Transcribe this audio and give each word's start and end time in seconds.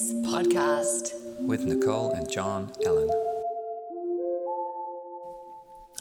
Awareness 0.00 0.32
Podcast 0.32 1.12
with 1.40 1.64
Nicole 1.64 2.12
and 2.12 2.30
John 2.30 2.72
Allen. 2.86 3.10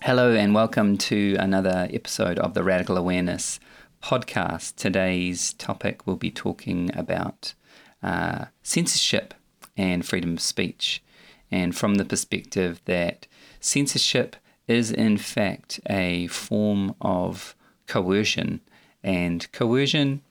Hello, 0.04 0.34
and 0.34 0.54
welcome 0.54 0.98
to 1.00 1.36
another 1.38 1.90
episode 1.92 2.40
of 2.40 2.54
the 2.54 2.64
Radical 2.64 2.98
Awareness 2.98 3.60
Podcast. 4.02 4.76
Today's 4.76 5.54
topic 5.54 6.08
will 6.08 6.16
be 6.16 6.32
talking 6.32 6.92
about 6.96 7.54
uh, 8.02 8.46
censorship 8.64 9.34
and 9.76 10.06
freedom 10.06 10.34
of 10.34 10.42
speech, 10.42 11.04
and 11.52 11.76
from 11.76 11.96
the 11.96 12.06
perspective 12.06 12.82
that 12.86 13.28
censorship 13.60 14.38
is 14.68 14.92
in 14.92 15.18
fact 15.18 15.80
a 15.90 16.28
form 16.28 16.96
of 17.02 17.54
coercion, 17.88 18.62
and 19.04 19.52
coercion 19.52 20.22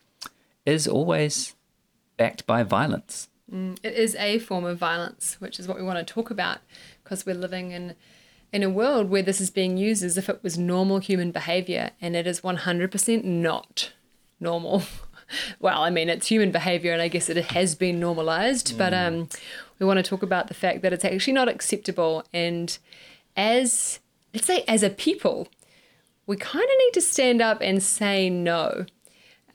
is 0.64 0.88
always 0.88 1.54
backed 2.16 2.46
by 2.46 2.62
violence. 2.62 3.28
Mm, 3.52 3.78
it 3.82 3.94
is 3.94 4.14
a 4.16 4.38
form 4.38 4.64
of 4.64 4.78
violence, 4.78 5.36
which 5.40 5.58
is 5.58 5.66
what 5.66 5.76
we 5.76 5.82
want 5.82 5.98
to 5.98 6.14
talk 6.14 6.30
about 6.30 6.58
because 7.02 7.24
we're 7.24 7.34
living 7.34 7.70
in 7.70 7.94
in 8.52 8.62
a 8.62 8.70
world 8.70 9.10
where 9.10 9.22
this 9.22 9.40
is 9.40 9.50
being 9.50 9.76
used 9.76 10.02
as 10.02 10.16
if 10.16 10.28
it 10.28 10.42
was 10.42 10.56
normal 10.56 10.98
human 10.98 11.30
behavior 11.30 11.90
and 12.00 12.16
it 12.16 12.26
is 12.26 12.40
100% 12.40 13.24
not 13.24 13.92
normal. 14.40 14.82
well, 15.60 15.82
I 15.82 15.90
mean, 15.90 16.08
it's 16.08 16.28
human 16.28 16.50
behavior 16.50 16.92
and 16.92 17.02
I 17.02 17.08
guess 17.08 17.28
it 17.28 17.36
has 17.36 17.74
been 17.74 18.00
normalized, 18.00 18.74
mm. 18.74 18.78
but 18.78 18.94
um, 18.94 19.28
we 19.78 19.86
want 19.86 19.98
to 19.98 20.02
talk 20.02 20.22
about 20.22 20.48
the 20.48 20.54
fact 20.54 20.80
that 20.82 20.92
it's 20.92 21.04
actually 21.04 21.34
not 21.34 21.48
acceptable. 21.48 22.24
And 22.32 22.76
as, 23.36 24.00
let's 24.32 24.46
say, 24.46 24.64
as 24.66 24.82
a 24.82 24.90
people, 24.90 25.48
we 26.26 26.36
kind 26.36 26.64
of 26.64 26.70
need 26.78 26.92
to 26.94 27.00
stand 27.00 27.42
up 27.42 27.58
and 27.60 27.82
say 27.82 28.30
no. 28.30 28.86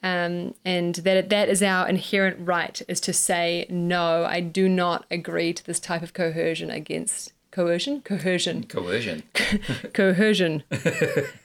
Um, 0.04 0.54
and 0.66 0.96
that 0.96 1.30
that 1.30 1.48
is 1.48 1.62
our 1.62 1.88
inherent 1.88 2.36
right 2.46 2.80
is 2.88 3.00
to 3.00 3.14
say 3.14 3.64
no. 3.70 4.26
I 4.26 4.40
do 4.40 4.68
not 4.68 5.06
agree 5.10 5.54
to 5.54 5.64
this 5.64 5.80
type 5.80 6.02
of 6.02 6.12
coercion 6.12 6.68
against 6.70 7.32
coercion, 7.50 8.02
coercion, 8.02 8.64
coercion, 8.64 9.22
coercion. 9.94 10.62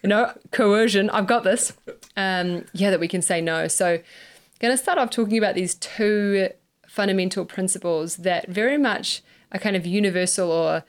no 0.04 0.34
coercion. 0.52 1.10
I've 1.12 1.26
got 1.26 1.46
this. 1.46 1.72
Um, 2.18 2.66
yeah, 2.74 2.90
that 2.90 3.00
we 3.00 3.08
can 3.08 3.22
say 3.22 3.40
no. 3.40 3.70
So, 3.70 4.00
going 4.60 4.73
to 4.73 4.78
start 4.78 4.98
off 4.98 5.10
talking 5.10 5.38
about 5.38 5.56
these 5.56 5.76
two 5.76 6.50
fundamental 6.86 7.46
principles 7.46 8.18
that 8.18 8.50
very 8.50 8.78
much 8.78 9.22
are 9.54 9.60
kind 9.60 9.78
of 9.78 9.86
universal 9.86 10.52
or 10.52 10.84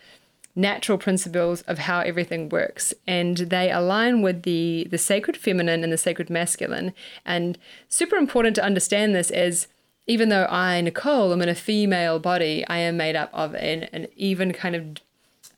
natural 0.54 0.98
principles 0.98 1.62
of 1.62 1.78
how 1.78 2.00
everything 2.00 2.48
works. 2.48 2.92
And 3.06 3.36
they 3.36 3.70
align 3.70 4.22
with 4.22 4.42
the 4.42 4.86
the 4.90 4.98
sacred 4.98 5.36
feminine 5.36 5.84
and 5.84 5.92
the 5.92 5.98
sacred 5.98 6.30
masculine. 6.30 6.92
And 7.24 7.58
super 7.88 8.16
important 8.16 8.56
to 8.56 8.64
understand 8.64 9.14
this 9.14 9.30
as 9.30 9.68
even 10.06 10.28
though 10.28 10.46
I 10.46 10.80
Nicole 10.80 11.32
am 11.32 11.42
in 11.42 11.48
a 11.48 11.54
female 11.54 12.18
body 12.18 12.64
I 12.66 12.78
am 12.78 12.96
made 12.96 13.16
up 13.16 13.30
of 13.32 13.54
an, 13.54 13.84
an 13.92 14.08
even 14.16 14.52
kind 14.52 14.74
of 14.74 14.96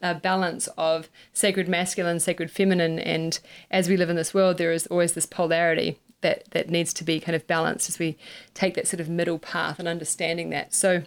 a 0.01 0.15
balance 0.15 0.69
of 0.77 1.09
sacred 1.33 1.69
masculine 1.69 2.21
sacred 2.21 2.51
feminine. 2.51 2.99
And 2.99 3.39
as 3.71 3.89
we 3.89 3.97
live 3.97 4.11
in 4.11 4.17
this 4.17 4.35
world 4.35 4.59
there 4.59 4.73
is 4.73 4.87
always 4.89 5.15
this 5.15 5.27
polarity 5.27 5.99
that 6.21 6.45
that 6.51 6.71
needs 6.71 6.93
to 6.95 7.05
be 7.05 7.19
kind 7.19 7.35
of 7.35 7.47
balanced 7.47 7.89
as 7.89 7.99
we 7.99 8.17
take 8.55 8.75
that 8.75 8.87
sort 8.87 9.01
of 9.01 9.09
middle 9.09 9.39
path 9.39 9.79
and 9.79 9.89
understanding 9.89 10.51
that. 10.51 10.75
So 10.75 11.05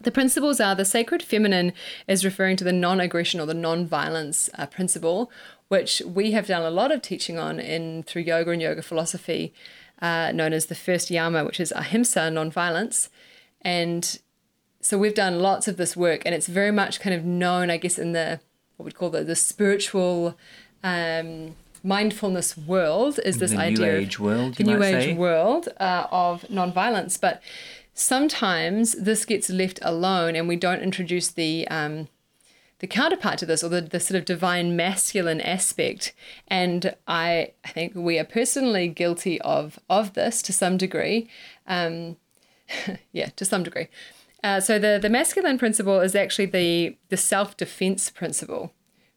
the 0.00 0.10
principles 0.10 0.60
are 0.60 0.74
the 0.74 0.84
sacred 0.84 1.22
feminine 1.22 1.72
is 2.06 2.24
referring 2.24 2.56
to 2.56 2.64
the 2.64 2.72
non 2.72 3.00
aggression 3.00 3.40
or 3.40 3.46
the 3.46 3.54
non 3.54 3.86
violence 3.86 4.48
uh, 4.54 4.66
principle, 4.66 5.30
which 5.68 6.02
we 6.06 6.32
have 6.32 6.46
done 6.46 6.62
a 6.62 6.70
lot 6.70 6.92
of 6.92 7.02
teaching 7.02 7.38
on 7.38 7.58
in 7.58 8.02
through 8.04 8.22
yoga 8.22 8.50
and 8.50 8.62
yoga 8.62 8.82
philosophy, 8.82 9.52
uh, 10.00 10.32
known 10.32 10.52
as 10.52 10.66
the 10.66 10.74
first 10.74 11.10
yama, 11.10 11.44
which 11.44 11.60
is 11.60 11.72
ahimsa, 11.72 12.30
non 12.30 12.50
violence. 12.50 13.08
And 13.62 14.18
so 14.80 14.96
we've 14.96 15.14
done 15.14 15.40
lots 15.40 15.66
of 15.66 15.76
this 15.76 15.96
work, 15.96 16.22
and 16.24 16.34
it's 16.34 16.46
very 16.46 16.70
much 16.70 17.00
kind 17.00 17.14
of 17.14 17.24
known, 17.24 17.70
I 17.70 17.76
guess, 17.76 17.98
in 17.98 18.12
the 18.12 18.40
what 18.76 18.84
we'd 18.84 18.94
call 18.94 19.10
the, 19.10 19.24
the 19.24 19.34
spiritual 19.36 20.38
um, 20.84 21.56
mindfulness 21.82 22.56
world 22.56 23.18
is 23.24 23.38
this 23.38 23.50
the 23.50 23.58
idea 23.58 23.86
new 23.86 23.98
age 23.98 24.18
world, 24.20 24.54
the 24.54 24.64
new 24.64 24.82
age 24.82 25.04
say. 25.04 25.14
world 25.14 25.68
uh, 25.80 26.06
of 26.10 26.48
non-violence 26.50 27.16
but 27.16 27.42
sometimes 27.98 28.92
this 28.92 29.24
gets 29.24 29.50
left 29.50 29.78
alone 29.82 30.36
and 30.36 30.48
we 30.48 30.56
don't 30.56 30.80
introduce 30.80 31.28
the 31.28 31.66
um, 31.68 32.08
the 32.78 32.86
counterpart 32.86 33.38
to 33.38 33.46
this 33.46 33.64
or 33.64 33.68
the, 33.68 33.80
the 33.80 33.98
sort 33.98 34.16
of 34.16 34.24
divine 34.24 34.76
masculine 34.76 35.40
aspect. 35.40 36.14
And 36.46 36.94
I, 37.08 37.52
I 37.64 37.68
think 37.70 37.94
we 37.96 38.18
are 38.18 38.24
personally 38.24 38.88
guilty 38.88 39.40
of 39.40 39.78
of 39.90 40.14
this 40.14 40.42
to 40.42 40.52
some 40.52 40.76
degree. 40.76 41.28
Um, 41.66 42.16
yeah 43.12 43.30
to 43.36 43.44
some 43.44 43.62
degree. 43.62 43.88
Uh, 44.44 44.60
so 44.60 44.78
the 44.78 44.98
the 45.00 45.10
masculine 45.10 45.58
principle 45.58 46.00
is 46.00 46.14
actually 46.14 46.46
the 46.46 46.96
the 47.08 47.16
self-defense 47.16 48.10
principle 48.10 48.72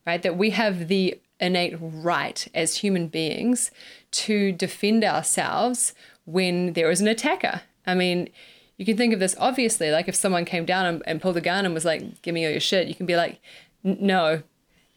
right? 0.06 0.22
That 0.22 0.38
we 0.38 0.52
have 0.52 0.88
the 0.88 1.19
innate 1.40 1.75
right 1.80 2.48
as 2.53 2.78
human 2.78 3.08
beings 3.08 3.72
to 4.12 4.52
defend 4.52 5.03
ourselves 5.03 5.94
when 6.25 6.74
there 6.74 6.92
is 6.92 7.02
an 7.02 7.08
attacker. 7.08 7.62
I 7.86 7.96
mean 7.96 8.30
you 8.81 8.86
can 8.86 8.97
think 8.97 9.14
of 9.14 9.19
this 9.19 9.36
obviously 9.38 9.92
like 9.92 10.08
if 10.08 10.16
someone 10.16 10.44
came 10.44 10.66
down 10.66 10.88
and, 10.88 11.03
and 11.06 11.22
pulled 11.22 11.38
a 11.38 11.42
gun 11.42 11.66
and 11.66 11.74
was 11.74 11.86
like 11.86 12.22
give 12.24 12.34
me 12.34 12.44
all 12.46 12.52
your 12.52 12.59
shit 12.59 12.88
you 12.88 12.96
can 12.96 13.06
be 13.06 13.16
like 13.16 13.40
no. 13.84 14.44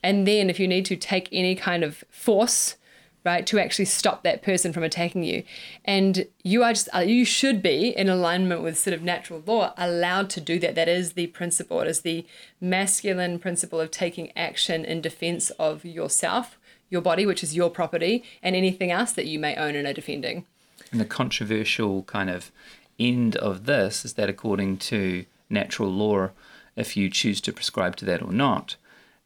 And 0.02 0.26
then 0.26 0.50
if 0.50 0.60
you 0.60 0.68
need 0.68 0.84
to 0.86 0.96
take 0.96 1.28
any 1.32 1.54
kind 1.54 1.82
of 1.82 2.04
force 2.10 2.76
right 3.24 3.46
to 3.46 3.58
actually 3.58 3.86
stop 3.86 4.22
that 4.22 4.42
person 4.42 4.70
from 4.70 4.82
attacking 4.82 5.24
you. 5.24 5.42
And 5.82 6.26
you 6.42 6.62
are 6.62 6.74
just 6.74 6.90
uh, 6.94 6.98
you 6.98 7.24
should 7.24 7.62
be 7.62 7.88
in 7.96 8.10
alignment 8.10 8.62
with 8.62 8.76
sort 8.76 8.92
of 8.92 9.02
natural 9.02 9.42
law 9.46 9.72
allowed 9.78 10.28
to 10.30 10.42
do 10.42 10.58
that. 10.58 10.74
That 10.74 10.88
is 10.88 11.14
the 11.14 11.28
principle. 11.28 11.80
It 11.80 11.88
is 11.88 12.02
the 12.02 12.26
masculine 12.60 13.38
principle 13.38 13.80
of 13.80 13.90
taking 13.90 14.30
action 14.36 14.84
in 14.84 15.00
defense 15.00 15.50
of 15.50 15.84
yourself 15.84 16.58
your 16.90 17.00
body 17.00 17.24
which 17.24 17.42
is 17.42 17.56
your 17.56 17.70
property 17.70 18.22
and 18.42 18.54
anything 18.54 18.92
else 18.92 19.12
that 19.12 19.26
you 19.26 19.38
may 19.38 19.56
own 19.56 19.74
and 19.74 19.86
are 19.86 19.92
defending. 19.94 20.44
And 20.92 21.00
the 21.00 21.06
controversial 21.06 22.02
kind 22.02 22.28
of 22.28 22.52
end 22.98 23.36
of 23.36 23.66
this 23.66 24.04
is 24.04 24.14
that 24.14 24.28
according 24.28 24.78
to 24.78 25.24
natural 25.50 25.90
law, 25.90 26.30
if 26.76 26.96
you 26.96 27.08
choose 27.10 27.40
to 27.42 27.52
prescribe 27.52 27.96
to 27.96 28.04
that 28.04 28.22
or 28.22 28.32
not, 28.32 28.76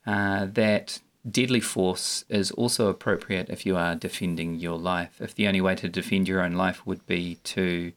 uh, 0.07 0.47
that 0.47 1.01
deadly 1.29 1.61
force 1.61 2.25
is 2.29 2.51
also 2.53 2.89
appropriate 2.89 3.49
if 3.51 3.67
you 3.67 3.77
are 3.77 3.95
defending 3.95 4.55
your 4.55 4.79
life. 4.79 5.21
If 5.21 5.35
the 5.35 5.47
only 5.47 5.61
way 5.61 5.75
to 5.77 5.89
defend 5.89 6.29
your 6.29 6.41
own 6.41 6.53
life 6.53 6.87
would 6.87 7.07
be 7.07 7.37
to 7.45 7.93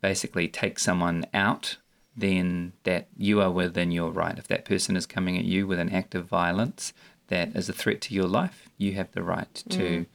basically 0.00 0.48
take 0.48 0.78
someone 0.78 1.26
out, 1.32 1.76
then 2.16 2.72
that 2.84 3.06
you 3.16 3.40
are 3.40 3.50
within 3.50 3.90
your 3.90 4.10
right. 4.10 4.38
If 4.38 4.48
that 4.48 4.64
person 4.64 4.96
is 4.96 5.06
coming 5.06 5.38
at 5.38 5.44
you 5.44 5.66
with 5.66 5.78
an 5.78 5.90
act 5.90 6.14
of 6.14 6.26
violence 6.26 6.92
that 7.28 7.54
is 7.54 7.68
a 7.68 7.72
threat 7.72 8.00
to 8.02 8.14
your 8.14 8.26
life, 8.26 8.68
you 8.76 8.94
have 8.94 9.12
the 9.12 9.22
right 9.22 9.62
to 9.70 9.78
mm. 9.78 10.06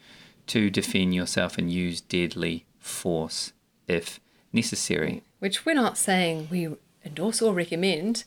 to 0.47 0.69
defend 0.69 1.15
yourself 1.15 1.57
and 1.57 1.71
use 1.71 2.01
deadly 2.01 2.65
force 2.79 3.53
if 3.87 4.19
necessary. 4.55 5.21
Which 5.39 5.65
we're 5.65 5.75
not 5.75 5.97
saying 5.97 6.47
we 6.49 6.69
endorse 7.05 7.41
or 7.41 7.53
recommend, 7.53 8.23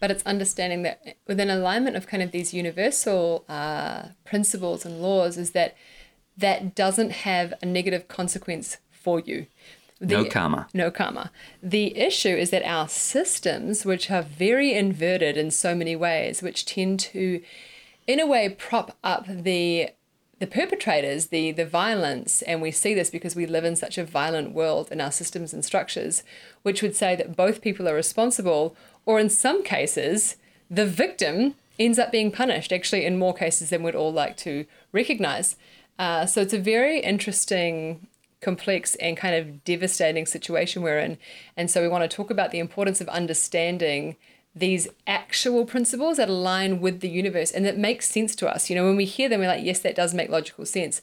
but 0.00 0.10
it's 0.10 0.24
understanding 0.26 0.82
that 0.82 1.16
within 1.26 1.48
alignment 1.50 1.96
of 1.96 2.06
kind 2.06 2.22
of 2.22 2.30
these 2.30 2.52
universal 2.52 3.44
uh, 3.48 4.08
principles 4.24 4.84
and 4.84 5.00
laws 5.00 5.38
is 5.38 5.52
that 5.52 5.74
that 6.36 6.74
doesn't 6.74 7.10
have 7.10 7.54
a 7.62 7.66
negative 7.66 8.06
consequence 8.06 8.78
for 8.92 9.20
you. 9.20 9.46
The, 10.00 10.14
no 10.14 10.24
karma. 10.24 10.68
No 10.72 10.90
karma. 10.92 11.32
The 11.60 11.96
issue 11.96 12.28
is 12.28 12.50
that 12.50 12.62
our 12.64 12.88
systems, 12.88 13.84
which 13.84 14.10
are 14.10 14.22
very 14.22 14.72
inverted 14.72 15.36
in 15.36 15.50
so 15.50 15.74
many 15.74 15.96
ways, 15.96 16.40
which 16.40 16.64
tend 16.64 17.00
to, 17.00 17.42
in 18.06 18.20
a 18.20 18.26
way, 18.26 18.48
prop 18.48 18.96
up 19.02 19.26
the 19.26 19.90
the 20.38 20.46
perpetrators, 20.46 21.26
the 21.26 21.52
the 21.52 21.66
violence, 21.66 22.42
and 22.42 22.62
we 22.62 22.70
see 22.70 22.94
this 22.94 23.10
because 23.10 23.34
we 23.34 23.46
live 23.46 23.64
in 23.64 23.76
such 23.76 23.98
a 23.98 24.04
violent 24.04 24.52
world 24.52 24.88
in 24.90 25.00
our 25.00 25.10
systems 25.10 25.52
and 25.52 25.64
structures, 25.64 26.22
which 26.62 26.82
would 26.82 26.94
say 26.94 27.16
that 27.16 27.36
both 27.36 27.60
people 27.60 27.88
are 27.88 27.94
responsible, 27.94 28.76
or 29.04 29.18
in 29.18 29.28
some 29.28 29.62
cases, 29.62 30.36
the 30.70 30.86
victim 30.86 31.54
ends 31.78 31.98
up 31.98 32.12
being 32.12 32.30
punished. 32.30 32.72
Actually, 32.72 33.04
in 33.04 33.18
more 33.18 33.34
cases 33.34 33.70
than 33.70 33.82
we'd 33.82 33.94
all 33.94 34.12
like 34.12 34.36
to 34.36 34.64
recognize. 34.92 35.56
Uh, 35.98 36.24
so 36.26 36.40
it's 36.40 36.54
a 36.54 36.58
very 36.58 37.00
interesting, 37.00 38.06
complex, 38.40 38.94
and 38.96 39.16
kind 39.16 39.34
of 39.34 39.64
devastating 39.64 40.26
situation 40.26 40.82
we're 40.82 41.00
in, 41.00 41.18
and 41.56 41.68
so 41.70 41.82
we 41.82 41.88
want 41.88 42.08
to 42.08 42.16
talk 42.16 42.30
about 42.30 42.52
the 42.52 42.60
importance 42.60 43.00
of 43.00 43.08
understanding 43.08 44.16
these 44.58 44.88
actual 45.06 45.64
principles 45.64 46.16
that 46.16 46.28
align 46.28 46.80
with 46.80 47.00
the 47.00 47.08
universe 47.08 47.50
and 47.50 47.64
that 47.64 47.78
makes 47.78 48.08
sense 48.08 48.34
to 48.36 48.48
us. 48.48 48.68
You 48.68 48.76
know, 48.76 48.84
when 48.84 48.96
we 48.96 49.04
hear 49.04 49.28
them, 49.28 49.40
we're 49.40 49.48
like, 49.48 49.64
yes, 49.64 49.80
that 49.80 49.94
does 49.96 50.14
make 50.14 50.30
logical 50.30 50.66
sense. 50.66 51.00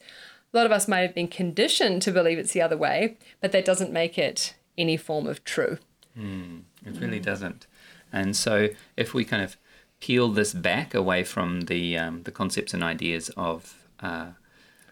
A 0.54 0.58
lot 0.58 0.66
of 0.66 0.72
us 0.72 0.88
might 0.88 1.00
have 1.02 1.16
been 1.16 1.28
conditioned 1.28 2.02
to 2.04 2.12
believe 2.12 2.38
it's 2.38 2.54
the 2.54 2.62
other 2.62 2.78
way, 2.78 3.18
but 3.42 3.52
that 3.52 3.66
doesn't 3.66 3.92
make 3.92 4.18
it 4.18 4.56
any 4.78 4.98
form 4.98 5.28
of 5.28 5.44
true. 5.44 5.78
Mm, 6.18 6.62
it 6.86 7.00
really 7.00 7.20
doesn't. 7.20 7.68
And 8.12 8.36
so, 8.36 8.70
if 8.96 9.14
we 9.14 9.26
kind 9.26 9.44
of 9.44 9.58
peel 10.00 10.30
this 10.30 10.54
back 10.54 10.94
away 10.94 11.24
from 11.24 11.62
the 11.62 11.98
um, 11.98 12.24
the 12.24 12.32
concepts 12.32 12.74
and 12.74 12.84
ideas 12.84 13.30
of 13.36 13.88
uh, 14.00 14.28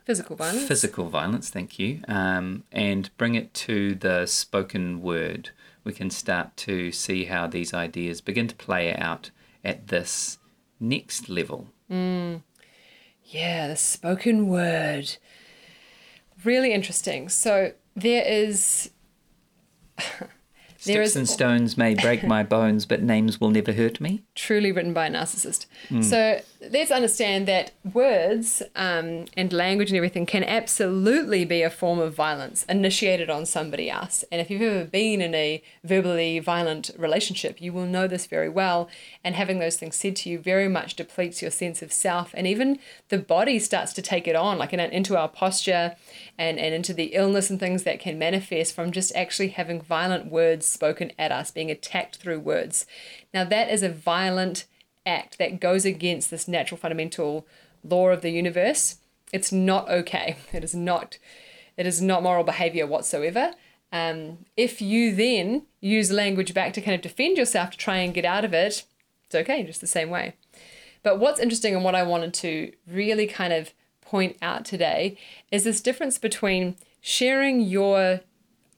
Physical 0.05 0.35
violence. 0.35 0.67
physical 0.67 1.07
violence, 1.07 1.49
thank 1.49 1.79
you, 1.79 2.01
um, 2.09 2.63
and 2.73 3.09
bring 3.17 3.35
it 3.35 3.53
to 3.53 3.95
the 3.95 4.25
spoken 4.25 5.01
word, 5.01 5.51
we 5.83 5.93
can 5.93 6.09
start 6.09 6.55
to 6.57 6.91
see 6.91 7.25
how 7.25 7.47
these 7.47 7.73
ideas 7.73 8.21
begin 8.21 8.47
to 8.47 8.55
play 8.55 8.93
out 8.95 9.31
at 9.63 9.87
this 9.87 10.37
next 10.79 11.29
level. 11.29 11.67
Mm. 11.89 12.41
Yeah, 13.25 13.67
the 13.67 13.75
spoken 13.75 14.47
word. 14.47 15.17
Really 16.43 16.73
interesting. 16.73 17.29
So 17.29 17.73
there 17.95 18.25
is. 18.25 18.91
Sticks 20.83 21.09
is- 21.11 21.15
and 21.15 21.29
stones 21.29 21.77
may 21.77 21.93
break 21.95 22.23
my 22.35 22.43
bones, 22.43 22.85
but 22.85 23.01
names 23.01 23.39
will 23.39 23.49
never 23.49 23.73
hurt 23.73 23.99
me. 24.01 24.21
truly 24.35 24.71
written 24.71 24.93
by 24.93 25.07
a 25.07 25.11
narcissist. 25.11 25.65
So 26.01 26.41
let's 26.71 26.91
understand 26.91 27.47
that 27.47 27.71
words 27.93 28.61
um, 28.75 29.25
and 29.37 29.51
language 29.53 29.89
and 29.89 29.97
everything 29.97 30.25
can 30.25 30.43
absolutely 30.43 31.45
be 31.45 31.61
a 31.61 31.69
form 31.69 31.99
of 31.99 32.13
violence 32.15 32.63
initiated 32.67 33.29
on 33.29 33.45
somebody 33.45 33.89
else. 33.89 34.23
And 34.31 34.41
if 34.41 34.49
you've 34.49 34.61
ever 34.61 34.85
been 34.85 35.21
in 35.21 35.35
a 35.35 35.61
verbally 35.83 36.39
violent 36.39 36.89
relationship, 36.97 37.61
you 37.61 37.71
will 37.73 37.85
know 37.85 38.07
this 38.07 38.25
very 38.25 38.49
well. 38.49 38.89
And 39.23 39.35
having 39.35 39.59
those 39.59 39.77
things 39.77 39.95
said 39.95 40.15
to 40.17 40.29
you 40.29 40.39
very 40.39 40.67
much 40.67 40.95
depletes 40.95 41.41
your 41.41 41.51
sense 41.51 41.81
of 41.81 41.91
self. 41.93 42.31
And 42.33 42.47
even 42.47 42.79
the 43.09 43.17
body 43.19 43.59
starts 43.59 43.93
to 43.93 44.01
take 44.01 44.27
it 44.27 44.35
on, 44.35 44.57
like 44.57 44.73
in, 44.73 44.79
into 44.79 45.17
our 45.17 45.27
posture 45.29 45.95
and, 46.37 46.57
and 46.59 46.73
into 46.73 46.93
the 46.93 47.13
illness 47.13 47.49
and 47.49 47.59
things 47.59 47.83
that 47.83 47.99
can 47.99 48.17
manifest 48.17 48.73
from 48.73 48.91
just 48.91 49.15
actually 49.15 49.49
having 49.49 49.81
violent 49.81 50.31
words 50.31 50.72
spoken 50.73 51.11
at 51.17 51.31
us, 51.31 51.51
being 51.51 51.71
attacked 51.71 52.17
through 52.17 52.39
words. 52.39 52.85
Now, 53.33 53.43
that 53.45 53.69
is 53.69 53.83
a 53.83 53.89
violent 53.89 54.65
act 55.05 55.37
that 55.37 55.59
goes 55.59 55.85
against 55.85 56.31
this 56.31 56.47
natural 56.47 56.77
fundamental 56.77 57.47
law 57.83 58.09
of 58.09 58.21
the 58.21 58.31
universe. 58.31 58.97
It's 59.31 59.51
not 59.51 59.89
okay. 59.89 60.37
It 60.53 60.63
is 60.63 60.75
not. 60.75 61.17
It 61.77 61.87
is 61.87 62.01
not 62.01 62.23
moral 62.23 62.43
behavior 62.43 62.85
whatsoever. 62.85 63.53
Um, 63.91 64.45
if 64.57 64.81
you 64.81 65.13
then 65.15 65.63
use 65.79 66.11
language 66.11 66.53
back 66.53 66.73
to 66.73 66.81
kind 66.81 66.95
of 66.95 67.01
defend 67.01 67.37
yourself 67.37 67.71
to 67.71 67.77
try 67.77 67.97
and 67.97 68.13
get 68.13 68.25
out 68.25 68.45
of 68.45 68.53
it, 68.53 68.83
it's 69.25 69.35
okay, 69.35 69.63
just 69.63 69.81
the 69.81 69.87
same 69.87 70.09
way. 70.09 70.33
But 71.03 71.19
what's 71.19 71.39
interesting 71.39 71.75
and 71.75 71.83
what 71.83 71.95
I 71.95 72.03
wanted 72.03 72.33
to 72.35 72.71
really 72.87 73.27
kind 73.27 73.53
of 73.53 73.71
point 74.01 74.37
out 74.41 74.65
today 74.65 75.17
is 75.51 75.63
this 75.63 75.81
difference 75.81 76.17
between 76.17 76.75
sharing 77.01 77.61
your 77.61 78.21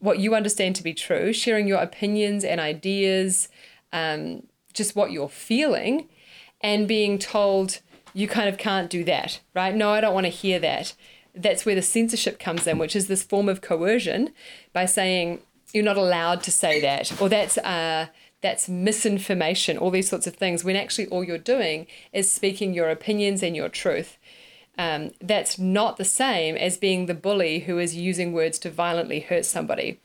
what 0.05 0.19
you 0.19 0.35
understand 0.35 0.75
to 0.77 0.83
be 0.83 0.93
true, 0.93 1.33
sharing 1.33 1.67
your 1.67 1.79
opinions 1.79 2.43
and 2.43 2.61
ideas, 2.61 3.49
um, 3.91 4.43
just 4.73 4.95
what 4.95 5.11
you're 5.11 5.29
feeling, 5.29 6.07
and 6.61 6.87
being 6.87 7.17
told 7.19 7.79
you 8.13 8.27
kind 8.27 8.47
of 8.47 8.57
can't 8.57 8.89
do 8.89 9.03
that, 9.03 9.41
right? 9.53 9.75
No, 9.75 9.89
I 9.89 10.01
don't 10.01 10.13
want 10.13 10.25
to 10.25 10.29
hear 10.29 10.59
that. 10.59 10.93
That's 11.33 11.65
where 11.65 11.75
the 11.75 11.81
censorship 11.81 12.39
comes 12.39 12.65
in, 12.65 12.77
which 12.77 12.95
is 12.95 13.07
this 13.07 13.23
form 13.23 13.49
of 13.49 13.59
coercion 13.61 14.29
by 14.71 14.85
saying 14.85 15.41
you're 15.73 15.83
not 15.83 15.97
allowed 15.97 16.41
to 16.43 16.51
say 16.51 16.79
that, 16.79 17.21
or 17.21 17.27
that's 17.27 17.57
uh, 17.57 18.07
that's 18.41 18.69
misinformation, 18.69 19.77
all 19.77 19.91
these 19.91 20.09
sorts 20.09 20.27
of 20.27 20.35
things. 20.35 20.63
When 20.63 20.75
actually 20.75 21.07
all 21.07 21.23
you're 21.23 21.37
doing 21.37 21.87
is 22.13 22.31
speaking 22.31 22.73
your 22.73 22.89
opinions 22.89 23.43
and 23.43 23.55
your 23.55 23.69
truth. 23.69 24.17
Um, 24.77 25.11
that's 25.21 25.57
not 25.57 25.97
the 25.97 26.05
same 26.05 26.55
as 26.55 26.77
being 26.77 27.05
the 27.05 27.13
bully 27.13 27.59
who 27.59 27.79
is 27.79 27.95
using 27.95 28.33
words 28.33 28.59
to 28.59 28.69
violently 28.69 29.21
hurt 29.21 29.45
somebody. 29.45 29.99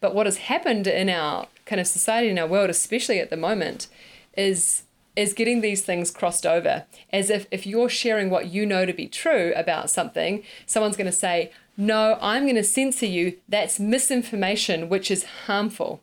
But 0.00 0.14
what 0.14 0.26
has 0.26 0.36
happened 0.36 0.86
in 0.86 1.08
our 1.08 1.46
kind 1.66 1.80
of 1.80 1.86
society, 1.86 2.28
in 2.28 2.38
our 2.38 2.46
world, 2.46 2.70
especially 2.70 3.20
at 3.20 3.30
the 3.30 3.36
moment, 3.36 3.88
is 4.36 4.82
is 5.16 5.32
getting 5.32 5.60
these 5.60 5.82
things 5.82 6.10
crossed 6.10 6.44
over. 6.44 6.84
As 7.12 7.30
if 7.30 7.46
if 7.50 7.66
you're 7.66 7.88
sharing 7.88 8.30
what 8.30 8.48
you 8.48 8.66
know 8.66 8.84
to 8.84 8.92
be 8.92 9.06
true 9.06 9.52
about 9.54 9.90
something, 9.90 10.42
someone's 10.66 10.96
going 10.96 11.06
to 11.06 11.12
say, 11.12 11.52
"No, 11.76 12.18
I'm 12.20 12.44
going 12.44 12.56
to 12.56 12.64
censor 12.64 13.06
you. 13.06 13.38
That's 13.48 13.80
misinformation, 13.80 14.88
which 14.88 15.10
is 15.10 15.24
harmful." 15.46 16.02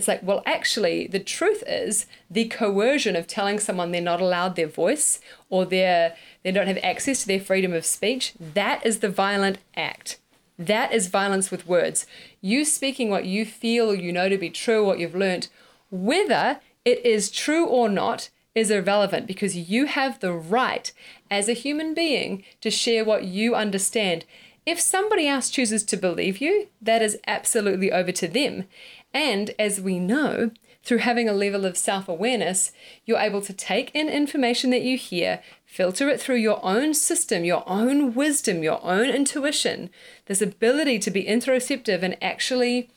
It's 0.00 0.08
like, 0.08 0.22
well, 0.22 0.42
actually, 0.46 1.08
the 1.08 1.20
truth 1.20 1.62
is 1.66 2.06
the 2.30 2.46
coercion 2.46 3.16
of 3.16 3.26
telling 3.26 3.58
someone 3.58 3.90
they're 3.90 4.00
not 4.00 4.22
allowed 4.22 4.56
their 4.56 4.66
voice 4.66 5.20
or 5.50 5.66
they're, 5.66 6.16
they 6.42 6.50
don't 6.52 6.68
have 6.68 6.78
access 6.82 7.20
to 7.20 7.26
their 7.26 7.38
freedom 7.38 7.74
of 7.74 7.84
speech. 7.84 8.32
That 8.40 8.86
is 8.86 9.00
the 9.00 9.10
violent 9.10 9.58
act. 9.76 10.18
That 10.58 10.94
is 10.94 11.08
violence 11.08 11.50
with 11.50 11.68
words. 11.68 12.06
You 12.40 12.64
speaking 12.64 13.10
what 13.10 13.26
you 13.26 13.44
feel 13.44 13.94
you 13.94 14.10
know 14.10 14.30
to 14.30 14.38
be 14.38 14.48
true, 14.48 14.86
what 14.86 14.98
you've 14.98 15.14
learnt, 15.14 15.50
whether 15.90 16.60
it 16.86 17.04
is 17.04 17.30
true 17.30 17.66
or 17.66 17.90
not, 17.90 18.30
is 18.54 18.70
irrelevant 18.70 19.26
because 19.26 19.54
you 19.54 19.84
have 19.84 20.20
the 20.20 20.32
right 20.32 20.94
as 21.30 21.46
a 21.46 21.52
human 21.52 21.92
being 21.92 22.42
to 22.62 22.70
share 22.70 23.04
what 23.04 23.24
you 23.24 23.54
understand. 23.54 24.24
If 24.64 24.80
somebody 24.80 25.28
else 25.28 25.50
chooses 25.50 25.84
to 25.84 25.98
believe 25.98 26.38
you, 26.38 26.68
that 26.80 27.02
is 27.02 27.18
absolutely 27.26 27.92
over 27.92 28.12
to 28.12 28.26
them. 28.26 28.64
And 29.12 29.52
as 29.58 29.80
we 29.80 29.98
know, 29.98 30.50
through 30.82 30.98
having 30.98 31.28
a 31.28 31.34
level 31.34 31.66
of 31.66 31.76
self 31.76 32.08
awareness, 32.08 32.72
you're 33.04 33.18
able 33.18 33.42
to 33.42 33.52
take 33.52 33.94
in 33.94 34.08
information 34.08 34.70
that 34.70 34.82
you 34.82 34.96
hear, 34.96 35.42
filter 35.66 36.08
it 36.08 36.20
through 36.20 36.36
your 36.36 36.64
own 36.64 36.94
system, 36.94 37.44
your 37.44 37.62
own 37.66 38.14
wisdom, 38.14 38.62
your 38.62 38.82
own 38.82 39.10
intuition, 39.10 39.90
this 40.26 40.40
ability 40.40 40.98
to 41.00 41.10
be 41.10 41.24
interoceptive 41.24 42.02
and 42.02 42.16
actually 42.22 42.88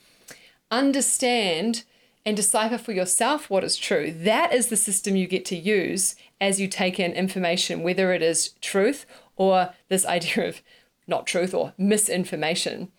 understand 0.71 1.83
and 2.25 2.38
decipher 2.38 2.77
for 2.77 2.94
yourself 2.94 3.50
what 3.50 3.66
is 3.66 3.75
true. 3.75 4.12
That 4.12 4.54
is 4.54 4.68
the 4.68 4.77
system 4.77 5.16
you 5.16 5.27
get 5.27 5.44
to 5.45 5.57
use 5.57 6.16
as 6.39 6.59
you 6.59 6.68
take 6.69 7.00
in 7.00 7.12
information, 7.12 7.83
whether 7.83 8.13
it 8.13 8.21
is 8.21 8.51
truth 8.62 9.06
or 9.36 9.74
this 9.89 10.06
idea 10.07 10.48
of 10.48 10.62
not 11.06 11.27
truth 11.27 11.54
or 11.54 11.74
misinformation. 11.77 12.93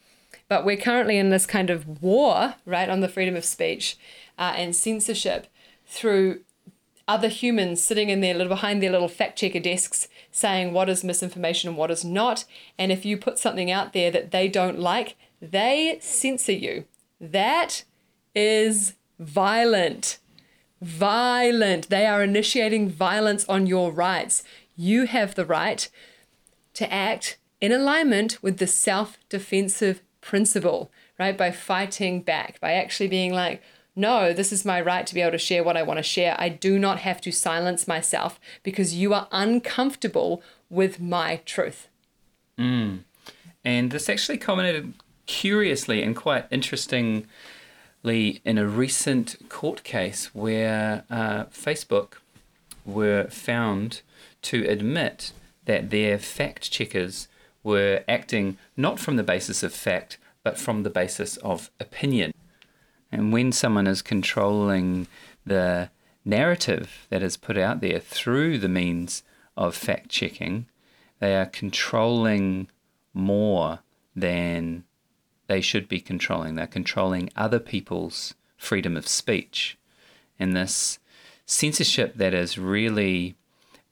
But 0.48 0.64
we're 0.64 0.76
currently 0.76 1.18
in 1.18 1.30
this 1.30 1.46
kind 1.46 1.70
of 1.70 2.02
war, 2.02 2.54
right, 2.66 2.88
on 2.88 3.00
the 3.00 3.08
freedom 3.08 3.36
of 3.36 3.44
speech 3.44 3.96
uh, 4.38 4.54
and 4.56 4.76
censorship 4.76 5.46
through 5.86 6.40
other 7.06 7.28
humans 7.28 7.82
sitting 7.82 8.08
in 8.08 8.20
their 8.20 8.34
little 8.34 8.48
behind 8.48 8.82
their 8.82 8.90
little 8.90 9.08
fact 9.08 9.38
checker 9.38 9.60
desks 9.60 10.08
saying 10.30 10.72
what 10.72 10.88
is 10.88 11.04
misinformation 11.04 11.68
and 11.68 11.76
what 11.76 11.90
is 11.90 12.04
not. 12.04 12.44
And 12.78 12.90
if 12.90 13.04
you 13.04 13.16
put 13.16 13.38
something 13.38 13.70
out 13.70 13.92
there 13.92 14.10
that 14.10 14.30
they 14.30 14.48
don't 14.48 14.78
like, 14.78 15.16
they 15.40 15.98
censor 16.00 16.52
you. 16.52 16.84
That 17.20 17.84
is 18.34 18.94
violent. 19.18 20.18
Violent. 20.80 21.90
They 21.90 22.06
are 22.06 22.22
initiating 22.22 22.88
violence 22.88 23.44
on 23.48 23.66
your 23.66 23.92
rights. 23.92 24.42
You 24.76 25.06
have 25.06 25.34
the 25.34 25.46
right 25.46 25.88
to 26.74 26.92
act 26.92 27.38
in 27.60 27.72
alignment 27.72 28.42
with 28.42 28.58
the 28.58 28.66
self 28.66 29.18
defensive 29.28 30.02
principle, 30.24 30.90
right? 31.18 31.36
By 31.36 31.50
fighting 31.50 32.22
back, 32.22 32.58
by 32.60 32.72
actually 32.72 33.08
being 33.08 33.32
like, 33.32 33.62
no, 33.94 34.32
this 34.32 34.52
is 34.52 34.64
my 34.64 34.80
right 34.80 35.06
to 35.06 35.14
be 35.14 35.20
able 35.20 35.32
to 35.32 35.38
share 35.38 35.62
what 35.62 35.76
I 35.76 35.82
want 35.82 35.98
to 35.98 36.02
share. 36.02 36.34
I 36.38 36.48
do 36.48 36.78
not 36.78 36.98
have 37.00 37.20
to 37.20 37.30
silence 37.30 37.86
myself 37.86 38.40
because 38.64 38.94
you 38.94 39.14
are 39.14 39.28
uncomfortable 39.30 40.42
with 40.68 41.00
my 41.00 41.40
truth. 41.44 41.88
And 43.64 43.92
this 43.92 44.08
actually 44.08 44.38
culminated 44.38 44.94
curiously 45.26 46.02
and 46.02 46.16
quite 46.16 46.46
interestingly 46.50 47.26
in 48.02 48.58
a 48.58 48.66
recent 48.66 49.36
court 49.48 49.84
case 49.84 50.34
where 50.34 51.04
uh, 51.08 51.44
Facebook 51.44 52.14
were 52.84 53.28
found 53.30 54.02
to 54.42 54.64
admit 54.64 55.32
that 55.66 55.90
their 55.90 56.18
fact 56.18 56.70
checkers 56.70 57.28
were 57.64 58.04
acting 58.06 58.56
not 58.76 59.00
from 59.00 59.16
the 59.16 59.24
basis 59.24 59.64
of 59.64 59.74
fact, 59.74 60.18
but 60.44 60.58
from 60.58 60.84
the 60.84 60.90
basis 60.90 61.36
of 61.38 61.70
opinion. 61.80 62.32
And 63.10 63.32
when 63.32 63.50
someone 63.50 63.86
is 63.86 64.02
controlling 64.02 65.08
the 65.44 65.90
narrative 66.24 67.06
that 67.10 67.22
is 67.22 67.36
put 67.36 67.58
out 67.58 67.80
there 67.80 67.98
through 67.98 68.58
the 68.58 68.68
means 68.68 69.22
of 69.56 69.74
fact 69.74 70.10
checking, 70.10 70.66
they 71.18 71.34
are 71.34 71.46
controlling 71.46 72.68
more 73.12 73.80
than 74.14 74.84
they 75.46 75.60
should 75.60 75.88
be 75.88 76.00
controlling. 76.00 76.54
They're 76.54 76.66
controlling 76.66 77.30
other 77.36 77.58
people's 77.58 78.34
freedom 78.56 78.96
of 78.96 79.08
speech. 79.08 79.76
And 80.38 80.56
this 80.56 80.98
censorship 81.46 82.16
that 82.16 82.34
is 82.34 82.58
really 82.58 83.36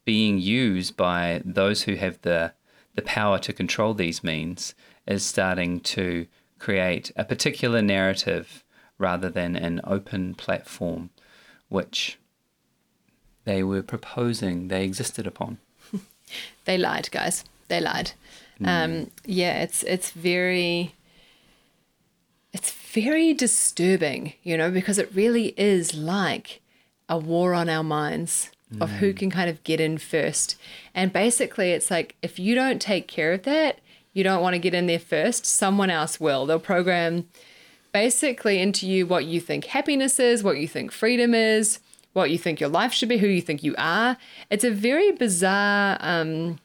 being 0.04 0.38
used 0.38 0.96
by 0.96 1.42
those 1.44 1.82
who 1.82 1.94
have 1.94 2.20
the, 2.22 2.52
the 2.94 3.02
power 3.02 3.38
to 3.38 3.52
control 3.52 3.94
these 3.94 4.22
means 4.22 4.74
is 5.06 5.24
starting 5.24 5.80
to 5.80 6.26
create 6.58 7.10
a 7.16 7.24
particular 7.24 7.82
narrative 7.82 8.64
rather 8.98 9.28
than 9.28 9.56
an 9.56 9.80
open 9.84 10.34
platform 10.34 11.10
which 11.68 12.18
they 13.44 13.62
were 13.62 13.82
proposing 13.82 14.68
they 14.68 14.84
existed 14.84 15.26
upon. 15.26 15.58
They 16.64 16.78
lied, 16.78 17.10
guys. 17.10 17.44
They 17.68 17.78
lied. 17.80 18.12
Um, 18.64 19.10
yeah, 19.26 19.62
it's 19.62 19.82
it's 19.82 20.12
very 20.12 20.94
it's 22.52 22.70
very 22.70 23.34
disturbing, 23.34 24.34
you 24.42 24.56
know, 24.56 24.70
because 24.70 24.98
it 24.98 25.14
really 25.14 25.48
is 25.58 25.94
like 25.94 26.60
a 27.08 27.18
war 27.18 27.54
on 27.54 27.68
our 27.68 27.82
minds 27.82 28.50
of 28.80 28.90
who 28.90 29.12
can 29.12 29.30
kind 29.30 29.50
of 29.50 29.62
get 29.64 29.80
in 29.80 29.98
first. 29.98 30.56
And 30.94 31.12
basically, 31.12 31.72
it's 31.72 31.90
like 31.90 32.14
if 32.22 32.38
you 32.38 32.54
don't 32.54 32.80
take 32.80 33.06
care 33.08 33.32
of 33.32 33.42
that, 33.42 33.78
You 34.12 34.24
don't 34.24 34.42
want 34.42 34.54
to 34.54 34.58
get 34.58 34.74
in 34.74 34.86
there 34.86 34.98
first. 34.98 35.46
Someone 35.46 35.90
else 35.90 36.20
will. 36.20 36.46
They'll 36.46 36.58
program 36.58 37.28
basically 37.92 38.60
into 38.60 38.86
you 38.86 39.06
what 39.06 39.24
you 39.24 39.40
think 39.40 39.66
happiness 39.66 40.18
is, 40.18 40.42
what 40.42 40.58
you 40.58 40.68
think 40.68 40.92
freedom 40.92 41.34
is, 41.34 41.78
what 42.12 42.30
you 42.30 42.38
think 42.38 42.60
your 42.60 42.68
life 42.68 42.92
should 42.92 43.08
be, 43.08 43.18
who 43.18 43.26
you 43.26 43.40
think 43.40 43.62
you 43.62 43.74
are. 43.78 44.18
It's 44.50 44.64
a 44.64 44.70
very 44.70 45.12
bizarre 45.12 45.96
um, 46.00 46.58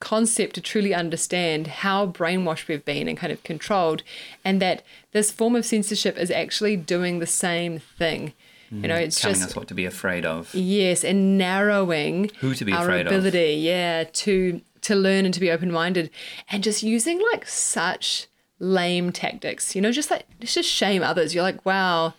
concept 0.00 0.54
to 0.54 0.60
truly 0.60 0.94
understand 0.94 1.66
how 1.66 2.06
brainwashed 2.06 2.68
we've 2.68 2.84
been 2.84 3.08
and 3.08 3.18
kind 3.18 3.32
of 3.32 3.42
controlled, 3.42 4.02
and 4.44 4.60
that 4.62 4.82
this 5.12 5.30
form 5.30 5.56
of 5.56 5.66
censorship 5.66 6.16
is 6.16 6.30
actually 6.30 6.76
doing 6.76 7.18
the 7.18 7.26
same 7.26 7.78
thing. 7.78 8.32
Mm. 8.72 8.82
You 8.82 8.88
know, 8.88 8.96
it's 8.96 9.20
telling 9.20 9.36
just 9.36 9.50
us 9.50 9.56
what 9.56 9.68
to 9.68 9.74
be 9.74 9.84
afraid 9.84 10.26
of. 10.26 10.54
Yes, 10.54 11.04
and 11.04 11.38
narrowing 11.38 12.30
Who 12.40 12.54
to 12.54 12.64
be 12.64 12.72
our 12.72 12.82
afraid 12.82 13.06
of. 13.06 13.12
ability, 13.12 13.54
yeah, 13.54 14.04
to 14.04 14.60
to 14.82 14.94
learn 14.94 15.24
and 15.24 15.34
to 15.34 15.40
be 15.40 15.50
open 15.50 15.72
minded, 15.72 16.10
and 16.50 16.62
just 16.62 16.82
using 16.82 17.20
like 17.32 17.46
such 17.46 18.26
lame 18.58 19.12
tactics. 19.12 19.74
You 19.74 19.82
know, 19.82 19.92
just 19.92 20.10
like 20.10 20.26
it's 20.40 20.54
just 20.54 20.68
shame 20.68 21.02
others. 21.02 21.34
You're 21.34 21.44
like, 21.44 21.64
wow, 21.64 22.14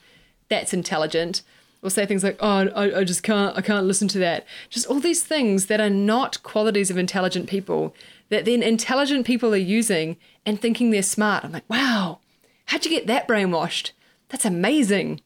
that's 0.49 0.73
intelligent. 0.73 1.41
Or 1.81 1.89
say 1.89 2.05
things 2.05 2.25
like, 2.25 2.35
oh, 2.41 2.67
I, 2.75 2.99
I 2.99 3.03
just 3.05 3.23
can't, 3.23 3.57
I 3.57 3.61
can't 3.61 3.85
listen 3.85 4.09
to 4.09 4.19
that. 4.19 4.45
Just 4.69 4.87
all 4.87 4.99
these 4.99 5.23
things 5.23 5.67
that 5.67 5.79
are 5.79 5.89
not 5.89 6.43
qualities 6.43 6.91
of 6.91 6.97
intelligent 6.97 7.47
people 7.47 7.95
that 8.27 8.43
then 8.43 8.61
intelligent 8.61 9.25
people 9.25 9.53
are 9.53 9.57
using 9.57 10.17
and 10.45 10.59
thinking 10.59 10.91
they're 10.91 11.01
smart. 11.01 11.43
I'm 11.43 11.51
like, 11.51 11.69
wow, 11.69 12.19
how'd 12.65 12.85
you 12.85 12.91
get 12.91 13.07
that 13.07 13.27
brainwashed? 13.27 13.91
That's 14.29 14.45
amazing. 14.45 15.21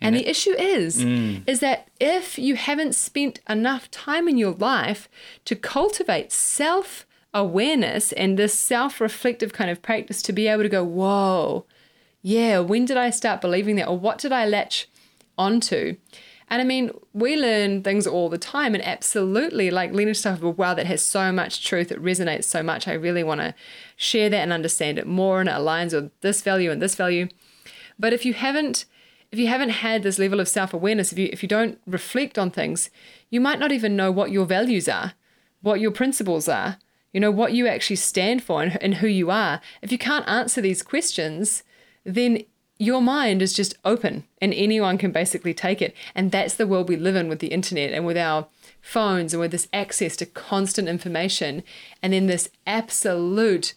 And 0.00 0.14
the 0.14 0.28
issue 0.28 0.52
is, 0.52 1.02
mm. 1.02 1.42
is 1.46 1.60
that 1.60 1.88
if 1.98 2.38
you 2.38 2.54
haven't 2.54 2.94
spent 2.94 3.40
enough 3.48 3.90
time 3.90 4.28
in 4.28 4.36
your 4.36 4.52
life 4.52 5.08
to 5.46 5.56
cultivate 5.56 6.32
self 6.32 7.06
awareness 7.32 8.12
and 8.12 8.38
this 8.38 8.54
self 8.54 9.00
reflective 9.00 9.52
kind 9.52 9.70
of 9.70 9.82
practice 9.82 10.22
to 10.22 10.32
be 10.32 10.48
able 10.48 10.62
to 10.62 10.68
go, 10.68 10.84
whoa, 10.84 11.64
yeah, 12.22 12.58
when 12.58 12.84
did 12.84 12.96
I 12.96 13.10
start 13.10 13.40
believing 13.40 13.76
that? 13.76 13.88
Or 13.88 13.98
what 13.98 14.18
did 14.18 14.32
I 14.32 14.46
latch 14.46 14.88
onto? 15.38 15.96
And 16.48 16.62
I 16.62 16.64
mean, 16.64 16.92
we 17.12 17.36
learn 17.36 17.82
things 17.82 18.06
all 18.06 18.28
the 18.28 18.38
time, 18.38 18.74
and 18.74 18.84
absolutely, 18.84 19.70
like 19.70 19.92
Lena 19.92 20.14
stuff, 20.14 20.40
wow, 20.40 20.74
that 20.74 20.86
has 20.86 21.02
so 21.02 21.32
much 21.32 21.66
truth, 21.66 21.90
it 21.90 22.00
resonates 22.00 22.44
so 22.44 22.62
much. 22.62 22.86
I 22.86 22.92
really 22.92 23.24
want 23.24 23.40
to 23.40 23.54
share 23.96 24.30
that 24.30 24.42
and 24.42 24.52
understand 24.52 24.98
it 24.98 25.08
more, 25.08 25.40
and 25.40 25.48
it 25.48 25.52
aligns 25.52 25.92
with 25.92 26.12
this 26.20 26.42
value 26.42 26.70
and 26.70 26.80
this 26.80 26.94
value. 26.94 27.28
But 27.98 28.12
if 28.12 28.24
you 28.24 28.34
haven't, 28.34 28.84
if 29.32 29.38
you 29.38 29.48
haven't 29.48 29.70
had 29.70 30.02
this 30.02 30.18
level 30.18 30.40
of 30.40 30.48
self-awareness, 30.48 31.12
if 31.12 31.18
you 31.18 31.28
if 31.32 31.42
you 31.42 31.48
don't 31.48 31.78
reflect 31.86 32.38
on 32.38 32.50
things, 32.50 32.90
you 33.30 33.40
might 33.40 33.58
not 33.58 33.72
even 33.72 33.96
know 33.96 34.10
what 34.10 34.30
your 34.30 34.46
values 34.46 34.88
are, 34.88 35.14
what 35.62 35.80
your 35.80 35.90
principles 35.90 36.48
are, 36.48 36.78
you 37.12 37.20
know, 37.20 37.30
what 37.30 37.52
you 37.52 37.66
actually 37.66 37.96
stand 37.96 38.42
for 38.42 38.62
and, 38.62 38.80
and 38.82 38.96
who 38.96 39.08
you 39.08 39.30
are. 39.30 39.60
If 39.82 39.90
you 39.90 39.98
can't 39.98 40.28
answer 40.28 40.60
these 40.60 40.82
questions, 40.82 41.62
then 42.04 42.44
your 42.78 43.00
mind 43.00 43.40
is 43.40 43.52
just 43.52 43.74
open 43.84 44.24
and 44.40 44.52
anyone 44.52 44.98
can 44.98 45.10
basically 45.10 45.54
take 45.54 45.80
it. 45.80 45.94
And 46.14 46.30
that's 46.30 46.54
the 46.54 46.66
world 46.66 46.88
we 46.88 46.96
live 46.96 47.16
in 47.16 47.28
with 47.28 47.38
the 47.38 47.48
internet 47.48 47.92
and 47.92 48.04
with 48.04 48.18
our 48.18 48.48
phones 48.80 49.32
and 49.32 49.40
with 49.40 49.50
this 49.50 49.68
access 49.72 50.16
to 50.16 50.26
constant 50.26 50.88
information 50.88 51.62
and 52.02 52.12
then 52.12 52.26
this 52.26 52.50
absolute 52.66 53.74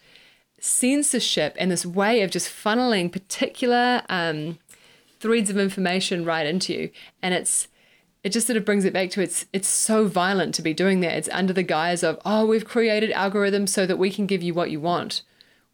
censorship 0.60 1.56
and 1.58 1.72
this 1.72 1.86
way 1.86 2.22
of 2.22 2.32
just 2.32 2.50
funneling 2.50 3.12
particular 3.12 4.03
um, 4.10 4.60
threads 5.19 5.49
of 5.49 5.57
information 5.57 6.25
right 6.25 6.45
into 6.45 6.73
you. 6.73 6.89
And 7.21 7.33
it's 7.33 7.67
it 8.23 8.33
just 8.33 8.47
sort 8.47 8.57
of 8.57 8.65
brings 8.65 8.83
it 8.83 8.91
back 8.93 9.09
to 9.11 9.21
it's 9.21 9.45
it's 9.53 9.67
so 9.67 10.05
violent 10.05 10.53
to 10.55 10.61
be 10.61 10.73
doing 10.73 10.99
that. 11.01 11.13
It's 11.15 11.29
under 11.31 11.53
the 11.53 11.63
guise 11.63 12.03
of, 12.03 12.19
oh, 12.25 12.45
we've 12.45 12.65
created 12.65 13.11
algorithms 13.11 13.69
so 13.69 13.85
that 13.85 13.97
we 13.97 14.09
can 14.11 14.25
give 14.25 14.43
you 14.43 14.53
what 14.53 14.71
you 14.71 14.79
want. 14.79 15.21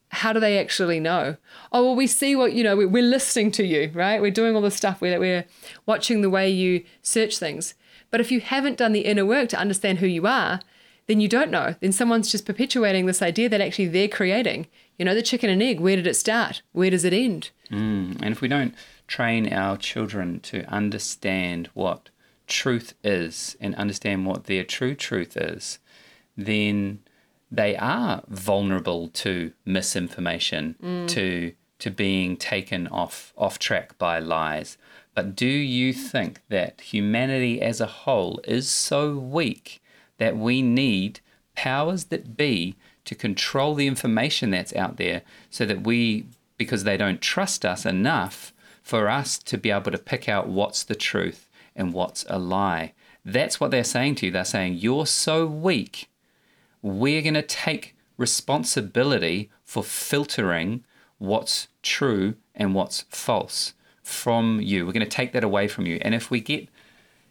How 0.09 0.31
do 0.31 0.39
they 0.39 0.59
actually 0.59 0.99
know? 0.99 1.37
Oh, 1.71 1.83
well, 1.83 1.95
we 1.95 2.05
see 2.07 2.35
what, 2.35 2.53
you 2.53 2.63
know, 2.63 2.75
we- 2.75 2.85
we're 2.85 3.01
listening 3.03 3.51
to 3.53 3.65
you, 3.65 3.89
right? 3.93 4.21
We're 4.21 4.29
doing 4.31 4.55
all 4.55 4.61
this 4.61 4.75
stuff 4.75 5.01
where 5.01 5.19
we're 5.19 5.45
watching 5.87 6.21
the 6.21 6.29
way 6.29 6.49
you 6.49 6.83
search 7.01 7.37
things. 7.39 7.73
But 8.11 8.21
if 8.21 8.31
you 8.31 8.39
haven't 8.39 8.77
done 8.77 8.93
the 8.93 9.01
inner 9.01 9.25
work 9.25 9.49
to 9.49 9.59
understand 9.59 9.97
who 9.97 10.07
you 10.07 10.27
are, 10.27 10.61
then 11.07 11.19
you 11.19 11.27
don't 11.27 11.51
know. 11.51 11.75
Then 11.81 11.91
someone's 11.91 12.31
just 12.31 12.45
perpetuating 12.45 13.07
this 13.07 13.21
idea 13.21 13.49
that 13.49 13.59
actually 13.61 13.87
they're 13.87 14.07
creating. 14.07 14.67
You 14.97 15.05
know, 15.05 15.15
the 15.15 15.21
chicken 15.23 15.49
and 15.49 15.61
egg, 15.61 15.79
where 15.79 15.95
did 15.95 16.07
it 16.07 16.13
start? 16.15 16.61
Where 16.71 16.91
does 16.91 17.03
it 17.03 17.11
end? 17.13 17.49
Mm, 17.71 18.21
and 18.21 18.31
if 18.31 18.41
we 18.41 18.47
don't 18.47 18.73
train 19.07 19.51
our 19.51 19.77
children 19.77 20.39
to 20.41 20.63
understand 20.65 21.69
what 21.73 22.09
truth 22.47 22.93
is 23.03 23.55
and 23.59 23.75
understand 23.75 24.25
what 24.25 24.45
their 24.45 24.63
true 24.63 24.95
truth 24.95 25.35
is, 25.37 25.79
then 26.37 26.99
they 27.51 27.75
are 27.77 28.23
vulnerable 28.27 29.07
to 29.09 29.53
misinformation, 29.65 30.75
mm. 30.81 31.07
to 31.07 31.53
to 31.77 31.91
being 31.91 32.37
taken 32.37 32.87
off 32.87 33.33
off 33.37 33.59
track 33.59 33.97
by 33.97 34.19
lies. 34.19 34.77
But 35.13 35.35
do 35.35 35.47
you 35.47 35.93
think 35.93 36.41
that 36.49 36.81
humanity 36.81 37.61
as 37.61 37.79
a 37.79 37.85
whole 37.85 38.39
is 38.43 38.69
so 38.69 39.15
weak 39.15 39.81
that 40.17 40.37
we 40.37 40.61
need 40.61 41.19
powers 41.55 42.05
that 42.05 42.35
be 42.35 42.75
to 43.05 43.15
control 43.15 43.75
the 43.75 43.87
information 43.87 44.51
that's 44.51 44.75
out 44.75 44.97
there 44.97 45.21
so 45.49 45.65
that 45.65 45.85
we 45.85 46.25
because 46.57 46.83
they 46.83 46.97
don't 46.97 47.21
trust 47.21 47.65
us 47.65 47.85
enough 47.85 48.53
for 48.85 49.09
us 49.09 49.39
to 49.39 49.57
be 49.57 49.71
able 49.71 49.91
to 49.91 49.97
pick 49.97 50.29
out 50.29 50.47
what's 50.47 50.83
the 50.83 50.93
truth 50.93 51.49
and 51.75 51.91
what's 51.91 52.23
a 52.29 52.37
lie. 52.37 52.93
That's 53.25 53.59
what 53.59 53.71
they're 53.71 53.83
saying 53.83 54.15
to 54.15 54.27
you. 54.27 54.31
They're 54.31 54.45
saying, 54.45 54.75
You're 54.75 55.07
so 55.07 55.47
weak, 55.47 56.07
we're 56.83 57.23
going 57.23 57.33
to 57.33 57.41
take 57.41 57.95
responsibility 58.15 59.49
for 59.63 59.83
filtering 59.83 60.83
what's 61.17 61.67
true 61.81 62.35
and 62.53 62.75
what's 62.75 63.05
false 63.09 63.73
from 64.03 64.61
you. 64.61 64.85
We're 64.85 64.93
going 64.93 65.01
to 65.01 65.09
take 65.09 65.33
that 65.33 65.43
away 65.43 65.67
from 65.67 65.87
you. 65.87 65.97
And 66.03 66.13
if 66.13 66.29
we 66.29 66.39
get, 66.39 66.69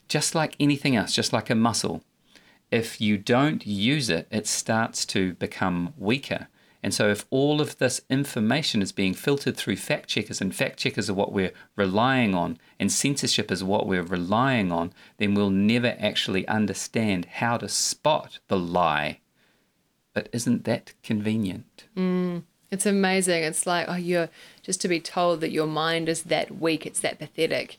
just 0.09 0.35
like 0.35 0.57
anything 0.59 0.97
else, 0.97 1.13
just 1.15 1.33
like 1.33 1.51
a 1.51 1.55
muscle, 1.55 2.03
if 2.73 3.01
you 3.01 3.17
don't 3.17 3.65
use 3.65 4.11
it, 4.11 4.27
it 4.33 4.49
starts 4.49 5.07
to 5.07 5.35
become 5.35 5.95
weaker. 5.97 6.49
And 6.85 6.93
so, 6.93 7.09
if 7.09 7.25
all 7.31 7.63
of 7.63 7.79
this 7.79 8.03
information 8.11 8.83
is 8.83 8.93
being 8.93 9.15
filtered 9.15 9.57
through 9.57 9.77
fact 9.77 10.07
checkers, 10.07 10.43
and 10.43 10.55
fact 10.55 10.79
checkers 10.79 11.09
are 11.09 11.15
what 11.15 11.33
we're 11.33 11.55
relying 11.77 12.35
on, 12.35 12.59
and 12.79 12.93
censorship 12.93 13.51
is 13.51 13.65
what 13.65 13.87
we're 13.87 14.03
relying 14.03 14.71
on, 14.71 14.93
then 15.17 15.33
we'll 15.33 15.49
never 15.49 15.97
actually 15.99 16.47
understand 16.47 17.25
how 17.25 17.57
to 17.57 17.71
spot 17.71 18.39
the 18.49 18.59
lie. 18.59 19.21
But 20.13 20.29
isn't 20.31 20.65
that 20.65 20.93
convenient? 21.03 21.87
It's 22.71 22.85
amazing. 22.85 23.45
It's 23.45 23.67
like, 23.67 23.87
oh, 23.89 23.97
you're 23.97 24.29
just 24.63 24.83
to 24.83 24.89
be 24.89 25.01
told 25.01 25.41
that 25.41 25.53
your 25.53 25.67
mind 25.67 26.11
is 26.11 26.25
that 26.25 26.61
weak, 26.61 26.85
it's 26.85 27.01
that 27.01 27.19
pathetic. 27.19 27.79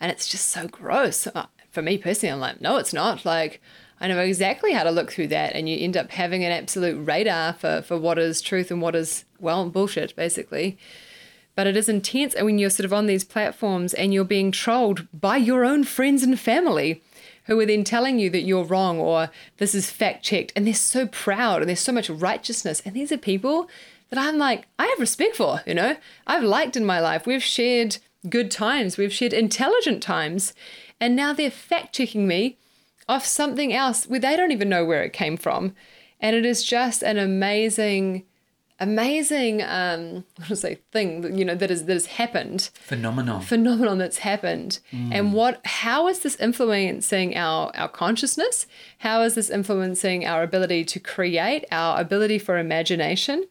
And 0.00 0.10
it's 0.10 0.28
just 0.28 0.48
so 0.48 0.66
gross. 0.66 1.26
Uh, 1.26 1.46
For 1.70 1.82
me 1.82 1.98
personally, 1.98 2.32
I'm 2.32 2.40
like, 2.40 2.62
no, 2.62 2.78
it's 2.78 2.94
not. 2.94 3.26
Like, 3.26 3.60
I 4.00 4.08
know 4.08 4.18
exactly 4.20 4.72
how 4.72 4.82
to 4.84 4.90
look 4.90 5.10
through 5.10 5.28
that. 5.28 5.54
And 5.54 5.68
you 5.68 5.78
end 5.78 5.96
up 5.96 6.10
having 6.10 6.44
an 6.44 6.52
absolute 6.52 7.02
radar 7.06 7.54
for, 7.54 7.82
for 7.82 7.98
what 7.98 8.18
is 8.18 8.40
truth 8.40 8.70
and 8.70 8.82
what 8.82 8.94
is, 8.94 9.24
well, 9.40 9.68
bullshit, 9.70 10.14
basically. 10.14 10.78
But 11.54 11.66
it 11.66 11.76
is 11.76 11.88
intense. 11.88 12.34
And 12.34 12.44
when 12.44 12.58
you're 12.58 12.70
sort 12.70 12.84
of 12.84 12.92
on 12.92 13.06
these 13.06 13.24
platforms 13.24 13.94
and 13.94 14.12
you're 14.12 14.24
being 14.24 14.52
trolled 14.52 15.06
by 15.18 15.38
your 15.38 15.64
own 15.64 15.84
friends 15.84 16.22
and 16.22 16.38
family 16.38 17.02
who 17.44 17.58
are 17.58 17.66
then 17.66 17.84
telling 17.84 18.18
you 18.18 18.28
that 18.30 18.42
you're 18.42 18.64
wrong 18.64 18.98
or 18.98 19.30
this 19.56 19.74
is 19.74 19.90
fact 19.90 20.22
checked. 20.22 20.52
And 20.54 20.66
they're 20.66 20.74
so 20.74 21.06
proud 21.06 21.62
and 21.62 21.68
there's 21.68 21.80
so 21.80 21.92
much 21.92 22.10
righteousness. 22.10 22.82
And 22.84 22.94
these 22.94 23.10
are 23.10 23.16
people 23.16 23.68
that 24.10 24.18
I'm 24.18 24.36
like, 24.36 24.66
I 24.78 24.86
have 24.86 25.00
respect 25.00 25.36
for, 25.36 25.62
you 25.66 25.74
know? 25.74 25.96
I've 26.26 26.42
liked 26.42 26.76
in 26.76 26.84
my 26.84 27.00
life. 27.00 27.26
We've 27.26 27.42
shared 27.42 27.96
good 28.28 28.50
times, 28.50 28.96
we've 28.96 29.12
shared 29.12 29.32
intelligent 29.32 30.02
times. 30.02 30.52
And 31.00 31.16
now 31.16 31.32
they're 31.32 31.50
fact 31.50 31.94
checking 31.94 32.26
me 32.26 32.58
off 33.08 33.24
something 33.24 33.72
else 33.72 34.06
where 34.06 34.20
they 34.20 34.36
don't 34.36 34.52
even 34.52 34.68
know 34.68 34.84
where 34.84 35.02
it 35.02 35.12
came 35.12 35.36
from. 35.36 35.74
And 36.20 36.34
it 36.34 36.46
is 36.46 36.64
just 36.64 37.02
an 37.02 37.18
amazing, 37.18 38.24
amazing, 38.80 39.62
um, 39.62 40.24
what 40.36 40.48
to 40.48 40.56
say, 40.56 40.78
thing, 40.92 41.36
you 41.36 41.44
know, 41.44 41.54
that 41.54 41.70
is 41.70 41.84
that 41.84 41.92
has 41.92 42.06
happened. 42.06 42.70
Phenomenon. 42.74 43.42
phenomenon 43.42 43.98
that's 43.98 44.18
happened. 44.18 44.80
And 44.92 45.32
what 45.32 45.60
how 45.64 46.08
is 46.08 46.20
this 46.20 46.36
influencing 46.36 47.36
our 47.36 47.70
our 47.74 47.88
consciousness? 47.88 48.66
How 48.98 49.22
is 49.22 49.34
this 49.34 49.50
influencing 49.50 50.26
our 50.26 50.42
ability 50.42 50.84
to 50.86 51.00
create 51.00 51.64
our 51.70 52.00
ability 52.00 52.38
for 52.38 52.58
imagination? 52.58 53.46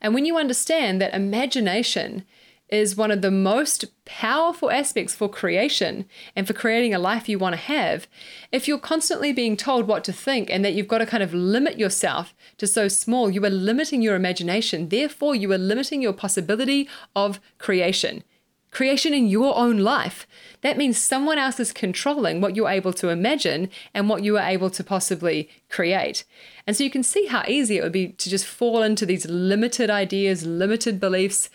And 0.00 0.14
when 0.14 0.26
you 0.26 0.36
understand 0.36 1.00
that 1.00 1.14
imagination 1.14 2.24
is 2.72 2.96
one 2.96 3.10
of 3.10 3.20
the 3.20 3.30
most 3.30 3.84
powerful 4.06 4.70
aspects 4.70 5.14
for 5.14 5.28
creation 5.28 6.06
and 6.34 6.46
for 6.46 6.54
creating 6.54 6.94
a 6.94 6.98
life 6.98 7.28
you 7.28 7.38
want 7.38 7.52
to 7.52 7.60
have. 7.60 8.06
If 8.50 8.66
you're 8.66 8.78
constantly 8.78 9.30
being 9.32 9.56
told 9.56 9.86
what 9.86 10.02
to 10.04 10.12
think 10.12 10.50
and 10.50 10.64
that 10.64 10.72
you've 10.72 10.88
got 10.88 10.98
to 10.98 11.06
kind 11.06 11.22
of 11.22 11.34
limit 11.34 11.78
yourself 11.78 12.34
to 12.56 12.66
so 12.66 12.88
small, 12.88 13.30
you 13.30 13.44
are 13.44 13.50
limiting 13.50 14.00
your 14.00 14.16
imagination. 14.16 14.88
Therefore, 14.88 15.34
you 15.34 15.52
are 15.52 15.58
limiting 15.58 16.00
your 16.00 16.14
possibility 16.14 16.88
of 17.14 17.38
creation. 17.58 18.24
creation 18.72 19.12
in 19.12 19.28
your 19.28 19.56
own 19.56 19.78
life. 19.78 20.26
That 20.62 20.78
means 20.78 20.96
someone 20.98 21.38
else 21.38 21.60
is 21.60 21.72
controlling 21.72 22.40
what 22.40 22.56
you're 22.56 22.70
able 22.70 22.94
to 22.94 23.10
imagine 23.10 23.68
and 23.94 24.08
what 24.08 24.24
you 24.24 24.38
are 24.38 24.48
able 24.48 24.70
to 24.70 24.82
possibly 24.82 25.48
create. 25.68 26.24
And 26.66 26.74
so 26.74 26.82
you 26.82 26.90
can 26.90 27.02
see 27.02 27.26
how 27.26 27.44
easy 27.46 27.76
it 27.76 27.82
would 27.82 27.92
be 27.92 28.08
to 28.08 28.30
just 28.30 28.46
fall 28.46 28.82
into 28.82 29.04
these 29.04 29.26
limited 29.26 29.90
ideas, 29.90 30.46
limited 30.46 30.98
beliefs, 30.98 31.50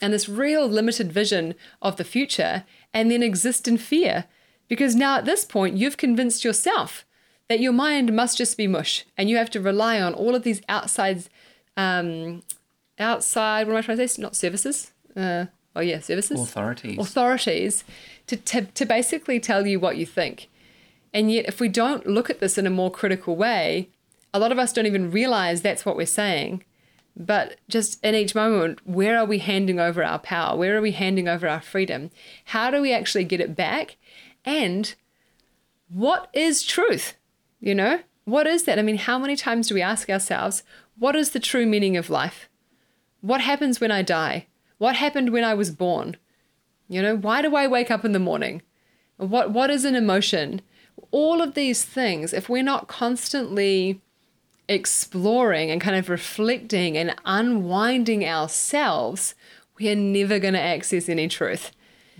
and 0.00 0.12
this 0.12 0.28
real 0.28 0.66
limited 0.68 1.12
vision 1.12 1.54
of 1.82 1.96
the 1.96 2.04
future, 2.04 2.64
and 2.92 3.10
then 3.10 3.22
exist 3.22 3.68
in 3.68 3.78
fear. 3.78 4.24
Because 4.68 4.94
now 4.94 5.16
at 5.16 5.24
this 5.24 5.44
point, 5.44 5.76
you've 5.76 5.96
convinced 5.96 6.44
yourself 6.44 7.04
that 7.48 7.60
your 7.60 7.72
mind 7.72 8.14
must 8.14 8.36
just 8.36 8.56
be 8.56 8.66
mush, 8.66 9.04
and 9.16 9.30
you 9.30 9.36
have 9.36 9.50
to 9.50 9.60
rely 9.60 10.00
on 10.00 10.14
all 10.14 10.34
of 10.34 10.42
these 10.42 10.60
outside, 10.68 11.24
um, 11.76 12.42
outside. 12.98 13.66
What 13.66 13.72
am 13.72 13.78
I 13.78 13.82
trying 13.82 13.98
to 13.98 14.08
say? 14.08 14.20
Not 14.20 14.36
services. 14.36 14.92
Uh, 15.16 15.46
oh 15.74 15.80
yeah, 15.80 16.00
services. 16.00 16.40
Authorities. 16.40 16.98
Authorities 16.98 17.84
to, 18.26 18.36
to 18.36 18.62
to 18.62 18.84
basically 18.86 19.40
tell 19.40 19.66
you 19.66 19.80
what 19.80 19.96
you 19.96 20.06
think. 20.06 20.48
And 21.14 21.32
yet, 21.32 21.46
if 21.46 21.58
we 21.60 21.68
don't 21.68 22.06
look 22.06 22.28
at 22.28 22.40
this 22.40 22.58
in 22.58 22.66
a 22.66 22.70
more 22.70 22.90
critical 22.90 23.34
way, 23.34 23.88
a 24.34 24.38
lot 24.38 24.52
of 24.52 24.58
us 24.58 24.72
don't 24.74 24.86
even 24.86 25.10
realize 25.10 25.62
that's 25.62 25.86
what 25.86 25.96
we're 25.96 26.06
saying. 26.06 26.64
But 27.18 27.56
just 27.68 28.02
in 28.04 28.14
each 28.14 28.36
moment, 28.36 28.86
where 28.86 29.18
are 29.18 29.24
we 29.24 29.40
handing 29.40 29.80
over 29.80 30.04
our 30.04 30.20
power? 30.20 30.56
Where 30.56 30.76
are 30.76 30.80
we 30.80 30.92
handing 30.92 31.26
over 31.26 31.48
our 31.48 31.60
freedom? 31.60 32.10
How 32.46 32.70
do 32.70 32.80
we 32.80 32.92
actually 32.92 33.24
get 33.24 33.40
it 33.40 33.56
back? 33.56 33.96
And 34.44 34.94
what 35.88 36.30
is 36.32 36.62
truth? 36.62 37.14
You 37.60 37.74
know, 37.74 38.00
what 38.24 38.46
is 38.46 38.62
that? 38.64 38.78
I 38.78 38.82
mean, 38.82 38.98
how 38.98 39.18
many 39.18 39.34
times 39.34 39.66
do 39.66 39.74
we 39.74 39.82
ask 39.82 40.08
ourselves, 40.08 40.62
what 40.96 41.16
is 41.16 41.30
the 41.30 41.40
true 41.40 41.66
meaning 41.66 41.96
of 41.96 42.08
life? 42.08 42.48
What 43.20 43.40
happens 43.40 43.80
when 43.80 43.90
I 43.90 44.02
die? 44.02 44.46
What 44.78 44.94
happened 44.94 45.30
when 45.30 45.42
I 45.42 45.54
was 45.54 45.72
born? 45.72 46.16
You 46.88 47.02
know, 47.02 47.16
why 47.16 47.42
do 47.42 47.56
I 47.56 47.66
wake 47.66 47.90
up 47.90 48.04
in 48.04 48.12
the 48.12 48.20
morning? 48.20 48.62
What 49.16 49.50
what 49.50 49.70
is 49.70 49.84
an 49.84 49.96
emotion? 49.96 50.62
All 51.10 51.42
of 51.42 51.54
these 51.54 51.84
things, 51.84 52.32
if 52.32 52.48
we're 52.48 52.62
not 52.62 52.86
constantly 52.86 54.00
exploring 54.68 55.70
and 55.70 55.80
kind 55.80 55.96
of 55.96 56.08
reflecting 56.08 56.96
and 56.96 57.14
unwinding 57.24 58.24
ourselves, 58.24 59.34
we 59.78 59.88
are 59.88 59.96
never 59.96 60.38
going 60.38 60.54
to 60.54 60.60
access 60.60 61.08
any 61.08 61.28
truth. 61.28 61.72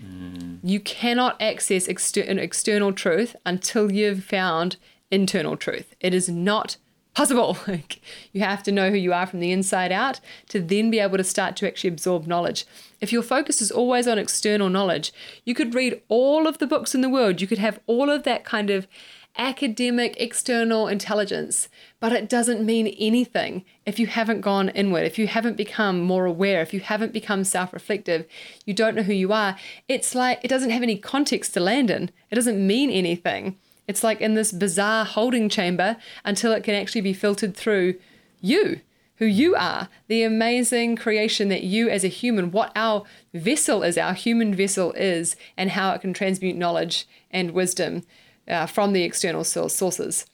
Mm. 0.03 0.59
You 0.63 0.79
cannot 0.79 1.41
access 1.41 1.87
exter- 1.87 2.21
an 2.21 2.39
external 2.39 2.93
truth 2.93 3.35
until 3.45 3.91
you've 3.91 4.23
found 4.23 4.77
internal 5.11 5.57
truth. 5.57 5.93
It 5.99 6.13
is 6.13 6.29
not 6.29 6.77
possible. 7.13 7.57
you 8.31 8.41
have 8.41 8.63
to 8.63 8.71
know 8.71 8.89
who 8.89 8.95
you 8.95 9.11
are 9.13 9.25
from 9.25 9.39
the 9.39 9.51
inside 9.51 9.91
out 9.91 10.19
to 10.49 10.59
then 10.59 10.89
be 10.89 10.99
able 10.99 11.17
to 11.17 11.23
start 11.23 11.55
to 11.57 11.67
actually 11.67 11.89
absorb 11.89 12.27
knowledge. 12.27 12.65
If 13.01 13.11
your 13.11 13.23
focus 13.23 13.61
is 13.61 13.71
always 13.71 14.07
on 14.07 14.17
external 14.17 14.69
knowledge, 14.69 15.11
you 15.43 15.53
could 15.53 15.75
read 15.75 16.01
all 16.07 16.47
of 16.47 16.59
the 16.59 16.67
books 16.67 16.95
in 16.95 17.01
the 17.01 17.09
world, 17.09 17.41
you 17.41 17.47
could 17.47 17.57
have 17.57 17.79
all 17.87 18.09
of 18.09 18.23
that 18.23 18.45
kind 18.45 18.69
of 18.69 18.87
academic 19.37 20.15
external 20.19 20.87
intelligence, 20.87 21.69
but 21.99 22.11
it 22.11 22.29
doesn't 22.29 22.65
mean 22.65 22.87
anything 22.99 23.63
if 23.85 23.99
you 23.99 24.07
haven't 24.07 24.41
gone 24.41 24.69
inward, 24.69 25.05
if 25.05 25.17
you 25.17 25.27
haven't 25.27 25.57
become 25.57 26.01
more 26.01 26.25
aware, 26.25 26.61
if 26.61 26.73
you 26.73 26.79
haven't 26.79 27.13
become 27.13 27.43
self 27.43 27.73
reflective, 27.73 28.25
you 28.65 28.73
don't 28.73 28.95
know 28.95 29.03
who 29.03 29.13
you 29.13 29.31
are. 29.31 29.55
It's 29.87 30.13
like 30.13 30.39
it 30.43 30.49
doesn't 30.49 30.71
have 30.71 30.83
any 30.83 30.97
context 30.97 31.53
to 31.53 31.59
land 31.59 31.89
in, 31.89 32.11
it 32.29 32.35
doesn't 32.35 32.65
mean 32.65 32.89
anything. 32.89 33.57
It's 33.87 34.03
like 34.03 34.21
in 34.21 34.35
this 34.35 34.51
bizarre 34.51 35.05
holding 35.05 35.49
chamber 35.49 35.97
until 36.23 36.51
it 36.51 36.63
can 36.63 36.75
actually 36.75 37.01
be 37.01 37.13
filtered 37.13 37.55
through 37.55 37.95
you, 38.39 38.81
who 39.15 39.25
you 39.25 39.55
are, 39.55 39.89
the 40.07 40.21
amazing 40.21 40.95
creation 40.95 41.49
that 41.49 41.63
you 41.63 41.89
as 41.89 42.03
a 42.03 42.07
human, 42.07 42.51
what 42.51 42.71
our 42.75 43.03
vessel 43.33 43.81
is, 43.81 43.97
our 43.97 44.13
human 44.13 44.53
vessel 44.53 44.91
is, 44.93 45.35
and 45.57 45.71
how 45.71 45.91
it 45.93 46.01
can 46.01 46.13
transmute 46.13 46.55
knowledge 46.55 47.07
and 47.31 47.51
wisdom 47.51 48.03
uh, 48.49 48.65
from 48.65 48.93
the 48.93 49.03
external 49.03 49.43
sources. 49.43 50.25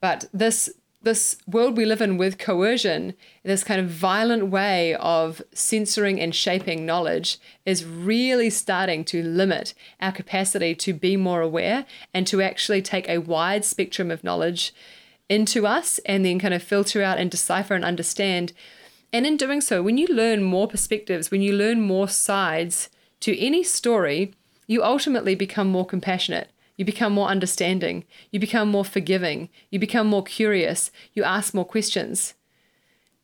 But 0.00 0.26
this 0.32 0.70
this 1.00 1.36
world 1.46 1.76
we 1.76 1.84
live 1.84 2.00
in 2.00 2.18
with 2.18 2.38
coercion, 2.38 3.14
this 3.44 3.62
kind 3.62 3.80
of 3.80 3.88
violent 3.88 4.48
way 4.48 4.94
of 4.96 5.40
censoring 5.54 6.20
and 6.20 6.34
shaping 6.34 6.84
knowledge, 6.84 7.38
is 7.64 7.84
really 7.84 8.50
starting 8.50 9.04
to 9.04 9.22
limit 9.22 9.74
our 10.00 10.10
capacity 10.10 10.74
to 10.74 10.92
be 10.92 11.16
more 11.16 11.40
aware 11.40 11.86
and 12.12 12.26
to 12.26 12.42
actually 12.42 12.82
take 12.82 13.08
a 13.08 13.18
wide 13.18 13.64
spectrum 13.64 14.10
of 14.10 14.24
knowledge 14.24 14.74
into 15.28 15.66
us 15.66 15.98
and 16.04 16.24
then 16.24 16.38
kind 16.38 16.54
of 16.54 16.62
filter 16.62 17.00
out 17.02 17.18
and 17.18 17.30
decipher 17.30 17.74
and 17.74 17.84
understand. 17.84 18.52
And 19.12 19.24
in 19.24 19.36
doing 19.36 19.60
so, 19.60 19.82
when 19.82 19.98
you 19.98 20.06
learn 20.08 20.42
more 20.42 20.66
perspectives, 20.66 21.30
when 21.30 21.42
you 21.42 21.52
learn 21.52 21.80
more 21.80 22.08
sides 22.08 22.90
to 23.20 23.38
any 23.38 23.62
story, 23.62 24.34
you 24.66 24.82
ultimately 24.82 25.36
become 25.36 25.68
more 25.68 25.86
compassionate 25.86 26.50
you 26.78 26.84
become 26.84 27.12
more 27.12 27.28
understanding. 27.28 28.04
You 28.30 28.38
become 28.38 28.68
more 28.68 28.84
forgiving. 28.84 29.50
You 29.68 29.80
become 29.80 30.06
more 30.06 30.22
curious. 30.22 30.92
You 31.12 31.24
ask 31.24 31.52
more 31.52 31.64
questions. 31.64 32.34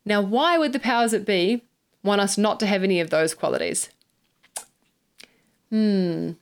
Now, 0.05 0.21
why 0.21 0.59
would 0.59 0.73
the 0.73 0.81
powers 0.81 1.12
that 1.12 1.25
be 1.25 1.62
want 2.03 2.21
us 2.21 2.37
not 2.37 2.59
to 2.61 2.67
have 2.67 2.83
any 2.83 3.01
of 3.01 3.11
those 3.11 3.33
qualities? 3.33 3.88
Hmm, 5.71 6.33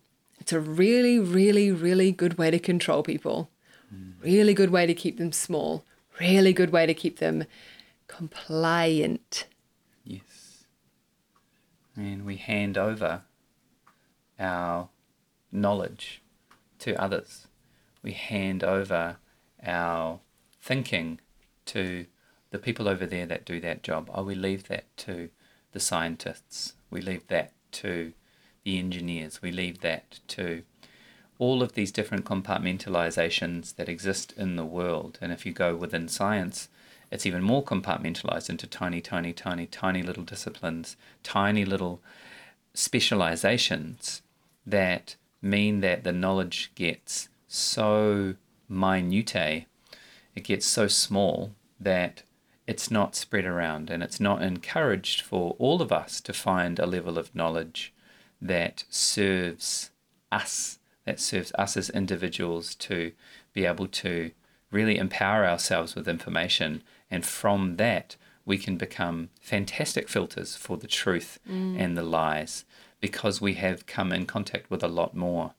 it's 0.40 0.52
a 0.52 0.58
really, 0.58 1.18
really, 1.18 1.70
really 1.70 2.10
good 2.12 2.38
way 2.38 2.50
to 2.50 2.58
control 2.58 3.02
people. 3.02 3.50
Really 4.22 4.54
good 4.54 4.70
way 4.70 4.86
to 4.86 4.94
keep 4.94 5.18
them 5.18 5.32
small. 5.32 5.84
Really 6.18 6.52
good 6.52 6.70
way 6.70 6.86
to 6.86 6.94
keep 6.94 7.18
them 7.18 7.44
compliant. 8.06 9.46
Yes. 10.04 10.64
And 11.94 12.24
we 12.24 12.36
hand 12.36 12.78
over 12.78 13.22
our 14.38 14.88
knowledge 15.50 16.22
to 16.82 17.00
others. 17.00 17.46
We 18.02 18.12
hand 18.12 18.62
over 18.62 19.16
our 19.64 20.20
thinking 20.60 21.20
to 21.66 22.06
the 22.50 22.58
people 22.58 22.88
over 22.88 23.06
there 23.06 23.26
that 23.26 23.44
do 23.44 23.60
that 23.60 23.82
job. 23.82 24.10
Oh, 24.12 24.24
we 24.24 24.34
leave 24.34 24.68
that 24.68 24.84
to 24.98 25.30
the 25.72 25.80
scientists. 25.80 26.74
We 26.90 27.00
leave 27.00 27.26
that 27.28 27.52
to 27.72 28.12
the 28.64 28.78
engineers. 28.78 29.40
We 29.40 29.52
leave 29.52 29.80
that 29.80 30.20
to 30.28 30.62
all 31.38 31.62
of 31.62 31.72
these 31.72 31.90
different 31.90 32.24
compartmentalizations 32.24 33.76
that 33.76 33.88
exist 33.88 34.32
in 34.36 34.56
the 34.56 34.64
world. 34.64 35.18
And 35.20 35.32
if 35.32 35.46
you 35.46 35.52
go 35.52 35.74
within 35.74 36.08
science, 36.08 36.68
it's 37.10 37.26
even 37.26 37.42
more 37.42 37.64
compartmentalized 37.64 38.50
into 38.50 38.66
tiny, 38.66 39.00
tiny, 39.00 39.32
tiny, 39.32 39.66
tiny 39.66 40.02
little 40.02 40.24
disciplines, 40.24 40.96
tiny 41.22 41.64
little 41.64 42.00
specializations 42.74 44.22
that 44.66 45.16
mean 45.42 45.80
that 45.80 46.04
the 46.04 46.12
knowledge 46.12 46.70
gets 46.74 47.28
so 47.48 48.36
minute, 48.68 49.34
it 50.34 50.44
gets 50.44 50.64
so 50.64 50.86
small 50.88 51.52
that 51.78 52.22
it's 52.66 52.90
not 52.90 53.16
spread 53.16 53.44
around 53.44 53.90
and 53.90 54.02
it's 54.02 54.20
not 54.20 54.40
encouraged 54.40 55.20
for 55.20 55.56
all 55.58 55.82
of 55.82 55.92
us 55.92 56.20
to 56.20 56.32
find 56.32 56.78
a 56.78 56.86
level 56.86 57.18
of 57.18 57.34
knowledge 57.34 57.92
that 58.40 58.84
serves 58.88 59.90
us, 60.30 60.78
that 61.04 61.20
serves 61.20 61.52
us 61.58 61.76
as 61.76 61.90
individuals 61.90 62.74
to 62.76 63.12
be 63.52 63.66
able 63.66 63.88
to 63.88 64.30
really 64.70 64.96
empower 64.96 65.44
ourselves 65.46 65.94
with 65.94 66.08
information. 66.08 66.82
And 67.10 67.26
from 67.26 67.76
that, 67.76 68.16
we 68.44 68.58
can 68.58 68.76
become 68.76 69.28
fantastic 69.40 70.08
filters 70.08 70.56
for 70.56 70.76
the 70.76 70.86
truth 70.86 71.38
mm. 71.48 71.78
and 71.78 71.96
the 71.96 72.02
lies 72.02 72.64
because 73.02 73.40
we 73.40 73.54
have 73.54 73.84
come 73.84 74.12
in 74.12 74.24
contact 74.24 74.70
with 74.70 74.82
a 74.82 74.88
lot 74.88 75.14
more. 75.14 75.52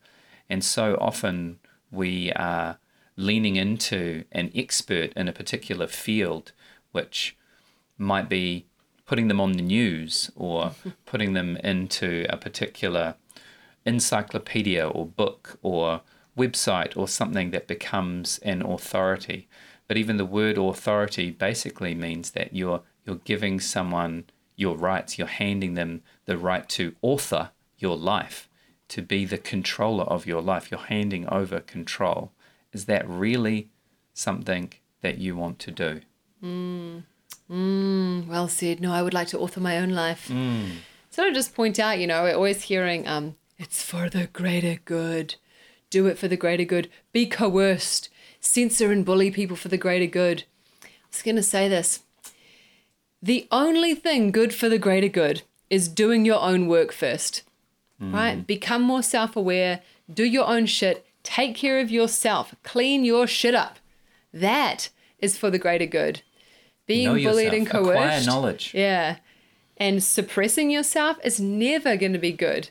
And 0.50 0.64
so 0.64 0.98
often 1.00 1.60
we 1.92 2.32
are 2.32 2.80
leaning 3.18 3.58
into 3.58 4.24
an 4.32 4.50
expert 4.56 5.12
in 5.14 5.28
a 5.28 5.34
particular 5.34 5.86
field, 5.86 6.54
which 6.94 7.38
might 7.98 8.30
be 8.30 8.66
putting 9.06 9.28
them 9.28 9.42
on 9.42 9.52
the 9.52 9.62
news 9.62 10.32
or 10.36 10.72
putting 11.06 11.34
them 11.34 11.58
into 11.58 12.26
a 12.30 12.38
particular 12.38 13.16
encyclopedia 13.86 14.88
or 14.88 15.06
book 15.06 15.60
or 15.62 16.02
website 16.38 16.96
or 16.96 17.08
something 17.10 17.52
that 17.52 17.68
becomes 17.68 18.40
an 18.40 18.62
authority. 18.62 19.50
But 19.90 19.98
even 19.98 20.16
the 20.16 20.26
word 20.26 20.58
authority 20.58 21.30
basically 21.30 21.94
means 21.94 22.32
that 22.32 22.56
you're 22.56 22.82
you're 23.06 23.18
giving 23.18 23.60
someone 23.60 24.24
your 24.56 24.78
rights, 24.78 25.18
you're 25.18 25.28
handing 25.28 25.74
them 25.74 26.02
the 26.26 26.38
right 26.38 26.68
to 26.70 26.96
author 27.02 27.52
your 27.78 27.98
life, 27.98 28.50
to 28.90 29.02
be 29.02 29.26
the 29.26 29.38
controller 29.38 30.04
of 30.06 30.26
your 30.26 30.42
life. 30.42 30.72
You're 30.72 30.80
handing 30.80 31.28
over 31.28 31.60
control. 31.60 32.32
Is 32.72 32.86
that 32.86 33.08
really 33.08 33.70
something 34.14 34.74
that 35.02 35.18
you 35.18 35.36
want 35.36 35.60
to 35.60 35.72
do? 35.72 36.02
Mm. 36.44 37.04
Mm, 37.50 38.28
well 38.28 38.48
said. 38.48 38.82
No, 38.82 38.94
I 38.94 39.02
would 39.02 39.14
like 39.14 39.28
to 39.30 39.40
author 39.40 39.60
my 39.60 39.78
own 39.78 39.90
life. 39.90 40.30
Mm. 40.30 40.78
So 41.10 41.24
I 41.24 41.32
just 41.32 41.54
point 41.54 41.80
out, 41.80 42.00
you 42.00 42.08
know, 42.08 42.24
we're 42.24 42.36
always 42.36 42.64
hearing, 42.64 43.08
um, 43.08 43.36
it's 43.60 43.84
for 43.84 44.10
the 44.10 44.28
greater 44.28 44.80
good. 44.86 45.36
Do 45.90 46.08
it 46.08 46.18
for 46.18 46.28
the 46.28 46.38
greater 46.38 46.64
good. 46.64 46.90
Be 47.12 47.28
coerced. 47.28 48.10
Censor 48.40 48.92
and 48.92 49.06
bully 49.06 49.30
people 49.32 49.56
for 49.56 49.70
the 49.70 49.78
greater 49.78 50.08
good. 50.08 50.44
I 50.84 50.88
was 51.12 51.22
going 51.22 51.36
to 51.36 51.44
say 51.44 51.70
this. 51.70 52.02
The 53.22 53.48
only 53.52 53.94
thing 53.94 54.32
good 54.32 54.54
for 54.54 54.68
the 54.68 54.80
greater 54.80 55.08
good 55.08 55.44
is 55.74 55.88
doing 55.88 56.24
your 56.24 56.40
own 56.40 56.68
work 56.68 56.92
first. 56.92 57.42
Mm. 58.00 58.14
right? 58.14 58.48
Become 58.48 58.84
more 58.84 59.02
self 59.02 59.36
aware, 59.36 59.82
do 60.12 60.24
your 60.24 60.48
own 60.48 60.68
shit, 60.68 61.04
take 61.24 61.56
care 61.56 61.80
of 61.80 61.90
yourself, 61.90 62.54
clean 62.62 63.04
your 63.04 63.26
shit 63.26 63.56
up. 63.56 63.80
That 64.32 64.90
is 65.18 65.36
for 65.36 65.50
the 65.50 65.58
greater 65.58 65.88
good. 65.88 66.22
Being 66.86 67.08
Know 67.08 67.14
bullied 67.14 67.54
yourself, 67.54 67.54
and 67.54 67.68
acquire 67.68 68.10
coerced. 68.10 68.28
knowledge. 68.28 68.72
Yeah. 68.76 69.18
And 69.78 70.04
suppressing 70.04 70.70
yourself 70.70 71.18
is 71.24 71.40
never 71.40 71.98
going 71.98 72.14
to 72.14 72.20
be 72.20 72.34
good 72.34 72.70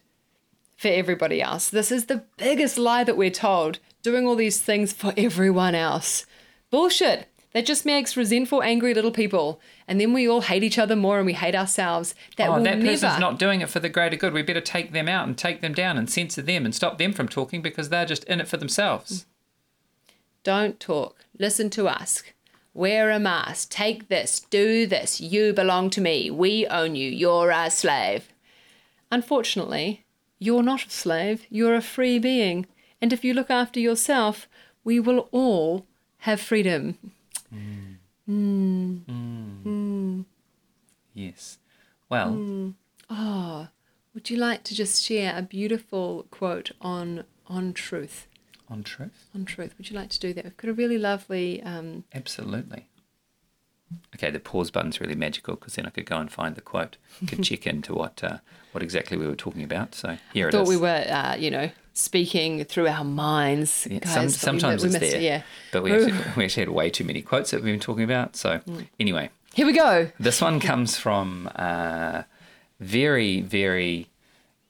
for 0.77 0.89
everybody 0.89 1.43
else. 1.43 1.71
This 1.71 1.91
is 1.91 2.07
the 2.07 2.23
biggest 2.37 2.79
lie 2.79 3.05
that 3.05 3.17
we're 3.17 3.31
told. 3.31 3.81
Doing 4.03 4.27
all 4.27 4.37
these 4.37 4.61
things 4.61 4.93
for 4.93 5.13
everyone 5.17 5.75
else. 5.75 6.27
Bullshit. 6.71 7.27
That 7.53 7.67
just 7.67 7.85
makes 7.85 8.17
resentful, 8.17 8.63
angry 8.63 8.95
little 8.95 9.11
people. 9.11 9.61
And 9.87 10.01
then 10.01 10.13
we 10.13 10.29
all 10.29 10.41
hate 10.41 10.63
each 10.63 10.79
other 10.79 10.97
more 10.97 11.19
and 11.19 11.27
we 11.27 11.35
hate 11.35 11.55
ourselves. 11.55 12.15
That 12.37 12.49
oh, 12.49 12.57
will 12.57 12.63
that 12.65 12.79
never. 12.79 12.91
person's 12.91 13.21
not 13.21 13.39
doing 13.39 13.61
it 13.61 13.69
for 13.69 13.81
the 13.81 13.91
greater 13.91 14.17
good. 14.17 14.33
We 14.33 14.43
better 14.43 14.61
take 14.61 14.93
them 14.93 15.09
out 15.09 15.27
and 15.27 15.37
take 15.37 15.61
them 15.61 15.75
down 15.75 15.99
and 15.99 16.09
censor 16.09 16.43
them 16.43 16.65
and 16.65 16.75
stop 16.75 16.97
them 16.97 17.13
from 17.13 17.29
talking 17.29 17.61
because 17.61 17.91
they're 17.91 18.07
just 18.07 18.25
in 18.25 18.41
it 18.41 18.49
for 18.49 18.57
themselves. 18.57 19.27
Don't 20.45 20.81
talk. 20.81 21.19
Listen 21.39 21.69
to 21.71 21.89
us. 21.89 22.23
Wear 22.75 23.11
a 23.11 23.19
mask. 23.19 23.69
Take 23.69 24.09
this. 24.09 24.41
Do 24.41 24.87
this. 24.87 25.21
You 25.21 25.53
belong 25.53 25.91
to 25.91 26.01
me. 26.01 26.31
We 26.31 26.67
own 26.69 26.95
you. 26.95 27.11
You're 27.11 27.53
our 27.53 27.69
slave. 27.69 28.29
Unfortunately, 29.11 30.07
you're 30.39 30.63
not 30.63 30.87
a 30.87 30.91
slave. 30.91 31.47
You're 31.51 31.75
a 31.75 31.83
free 31.83 32.19
being. 32.19 32.67
And 33.03 33.13
if 33.13 33.25
you 33.25 33.35
look 33.35 33.51
after 33.51 33.79
yourself, 33.79 34.49
we 34.85 34.99
will 34.99 35.29
all 35.33 35.87
have 36.19 36.41
freedom. 36.41 36.99
Mm. 37.53 37.97
Mm. 38.29 39.01
Mm. 39.65 40.25
Yes. 41.15 41.59
Well, 42.09 42.75
Oh, 43.11 43.69
would 44.15 44.31
you 44.31 44.37
like 44.37 44.63
to 44.65 44.75
just 44.75 45.03
share 45.05 45.37
a 45.37 45.43
beautiful 45.43 46.27
quote 46.31 46.71
on 46.81 47.25
on 47.47 47.73
truth? 47.73 48.27
on 48.71 48.83
truth, 48.83 49.27
On 49.35 49.45
truth. 49.45 49.75
Would 49.77 49.91
you 49.91 49.97
like 49.97 50.09
to 50.11 50.21
do 50.21 50.33
that? 50.33 50.45
We've 50.45 50.57
got 50.57 50.71
a 50.71 50.73
really 50.73 50.97
lovely 50.97 51.63
um, 51.63 52.05
absolutely. 52.15 52.87
Okay, 54.15 54.31
the 54.31 54.39
pause 54.41 54.71
button's 54.71 55.01
really 55.01 55.15
magical 55.15 55.57
because 55.57 55.75
then 55.75 55.87
I 55.87 55.91
could 55.91 56.07
go 56.07 56.17
and 56.19 56.31
find 56.31 56.55
the 56.55 56.61
quote, 56.61 56.97
could 57.27 57.43
check 57.43 57.67
into 57.67 57.95
what 57.95 58.23
uh, 58.23 58.39
what 58.73 58.83
exactly 58.83 59.17
we 59.17 59.27
were 59.27 59.37
talking 59.37 59.63
about. 59.63 59.95
So 59.95 60.17
here 60.33 60.49
it 60.49 60.55
is. 60.55 60.59
thought 60.61 60.69
we 60.69 60.77
were, 60.77 61.05
uh, 61.09 61.37
you 61.37 61.51
know, 61.51 61.71
speaking 61.95 62.65
through 62.65 62.89
our 62.89 63.05
minds. 63.05 63.87
Yeah, 63.91 63.99
guys, 63.99 64.13
some, 64.13 64.23
but 64.23 64.27
we- 64.27 64.33
sometimes 64.61 64.83
we 64.83 64.89
it's 64.91 64.99
missed- 65.01 65.13
there, 65.13 65.21
Yeah. 65.21 65.43
but 65.73 65.83
we 65.83 65.93
actually, 65.93 66.13
we 66.37 66.45
actually 66.45 66.63
had 66.63 66.69
way 66.71 66.89
too 66.91 67.05
many 67.05 67.21
quotes 67.23 67.51
that 67.51 67.63
we've 67.63 67.73
been 67.75 67.81
talking 67.81 68.05
about. 68.05 68.35
So 68.37 68.61
Mm. 68.67 68.87
anyway, 69.01 69.31
Here 69.55 69.67
we 69.67 69.73
go. 69.75 70.11
This 70.19 70.41
one 70.41 70.59
comes 70.61 70.97
from 70.97 71.47
a 71.49 72.25
very, 72.81 73.43
very 73.43 74.09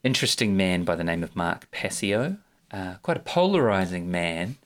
interesting 0.03 0.57
man 0.57 0.83
by 0.83 0.95
the 0.95 1.03
name 1.05 1.23
of 1.23 1.35
Mark 1.37 1.71
Passio. 1.71 2.35
Uh, 2.71 2.95
quite 3.03 3.15
a 3.15 3.21
polarizing 3.21 4.11
man, 4.11 4.57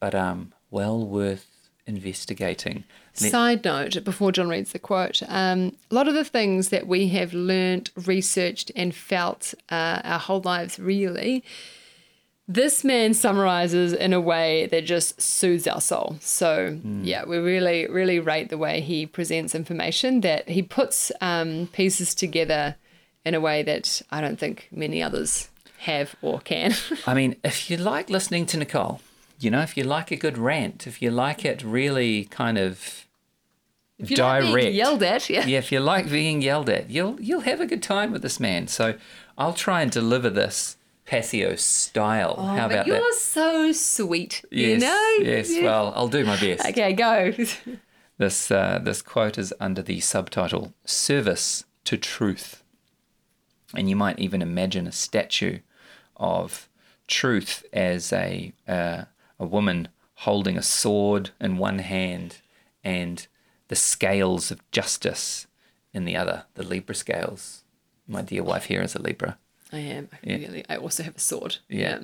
but 0.00 0.14
um, 0.14 0.52
well 0.70 1.02
worth 1.06 1.46
investigating. 1.86 2.84
Side 3.14 3.64
note 3.64 4.02
before 4.04 4.32
John 4.32 4.48
reads 4.48 4.72
the 4.72 4.78
quote 4.78 5.22
um, 5.28 5.76
a 5.90 5.94
lot 5.94 6.08
of 6.08 6.14
the 6.14 6.24
things 6.24 6.70
that 6.70 6.86
we 6.86 7.08
have 7.08 7.32
learnt, 7.32 7.90
researched, 8.06 8.72
and 8.74 8.94
felt 8.94 9.54
uh, 9.70 10.00
our 10.04 10.18
whole 10.18 10.40
lives 10.40 10.78
really, 10.78 11.44
this 12.46 12.84
man 12.84 13.14
summarizes 13.14 13.92
in 13.92 14.12
a 14.12 14.20
way 14.20 14.66
that 14.66 14.84
just 14.84 15.20
soothes 15.20 15.66
our 15.66 15.80
soul. 15.80 16.16
So, 16.20 16.78
yeah, 17.02 17.24
we 17.24 17.38
really, 17.38 17.86
really 17.86 18.20
rate 18.20 18.50
the 18.50 18.58
way 18.58 18.80
he 18.80 19.06
presents 19.06 19.54
information, 19.54 20.20
that 20.20 20.48
he 20.48 20.62
puts 20.62 21.10
um, 21.20 21.68
pieces 21.72 22.14
together 22.14 22.76
in 23.24 23.34
a 23.34 23.40
way 23.40 23.62
that 23.62 24.02
I 24.10 24.20
don't 24.20 24.38
think 24.38 24.68
many 24.70 25.02
others 25.02 25.48
have 25.78 26.16
or 26.20 26.40
can. 26.40 26.74
I 27.06 27.14
mean, 27.14 27.36
if 27.42 27.70
you 27.70 27.76
like 27.78 28.10
listening 28.10 28.44
to 28.46 28.58
Nicole, 28.58 29.00
you 29.38 29.50
know, 29.50 29.62
if 29.62 29.76
you 29.76 29.84
like 29.84 30.10
a 30.10 30.16
good 30.16 30.36
rant, 30.36 30.86
if 30.86 31.00
you 31.00 31.10
like 31.10 31.44
it 31.44 31.62
really 31.62 32.24
kind 32.26 32.58
of 32.58 33.03
if 34.04 34.10
you 34.10 34.16
like 34.24 34.42
direct, 34.44 34.56
being 34.56 34.74
yelled 34.74 35.02
at, 35.02 35.28
yeah. 35.30 35.46
yeah, 35.46 35.58
if 35.58 35.70
you 35.72 35.80
like 35.80 36.08
being 36.10 36.42
yelled 36.42 36.68
at, 36.70 36.90
you'll 36.90 37.20
you'll 37.20 37.40
have 37.40 37.60
a 37.60 37.66
good 37.66 37.82
time 37.82 38.12
with 38.12 38.22
this 38.22 38.38
man. 38.40 38.68
So 38.68 38.94
I'll 39.36 39.52
try 39.54 39.82
and 39.82 39.90
deliver 39.90 40.30
this 40.30 40.76
Passio 41.06 41.54
style. 41.56 42.36
How 42.36 42.64
Oh, 42.64 42.68
but 42.68 42.72
about 42.72 42.86
you're 42.86 42.98
that? 42.98 43.14
so 43.18 43.72
sweet. 43.72 44.42
Yes, 44.50 44.80
you 44.80 44.86
know? 44.86 45.14
yes. 45.20 45.50
Yeah. 45.52 45.64
Well, 45.64 45.92
I'll 45.94 46.08
do 46.08 46.24
my 46.24 46.38
best. 46.40 46.64
Okay, 46.66 46.92
go. 46.92 47.32
This 48.16 48.48
uh, 48.52 48.78
this 48.80 49.02
quote 49.02 49.38
is 49.38 49.52
under 49.58 49.82
the 49.82 49.98
subtitle 49.98 50.72
"Service 50.84 51.64
to 51.82 51.96
Truth," 51.96 52.62
and 53.74 53.90
you 53.90 53.96
might 53.96 54.20
even 54.20 54.40
imagine 54.40 54.86
a 54.86 54.92
statue 54.92 55.58
of 56.16 56.68
truth 57.08 57.64
as 57.72 58.12
a 58.12 58.52
uh, 58.68 59.06
a 59.40 59.44
woman 59.44 59.88
holding 60.18 60.56
a 60.56 60.62
sword 60.62 61.30
in 61.40 61.58
one 61.58 61.80
hand 61.80 62.36
and 62.84 63.26
the 63.68 63.76
scales 63.76 64.50
of 64.50 64.68
justice 64.70 65.46
in 65.92 66.04
the 66.04 66.16
other, 66.16 66.44
the 66.54 66.62
Libra 66.62 66.94
scales. 66.94 67.64
My 68.06 68.22
dear 68.22 68.42
wife 68.42 68.64
here 68.64 68.82
is 68.82 68.94
a 68.94 69.02
Libra. 69.02 69.38
I 69.72 69.78
am. 69.78 70.08
I 70.12 70.18
Yeah. 70.22 70.36
really. 70.36 70.64
I 70.68 70.76
also 70.76 71.02
have 71.02 71.16
a 71.16 71.20
sword. 71.20 71.56
Yeah. 71.68 72.00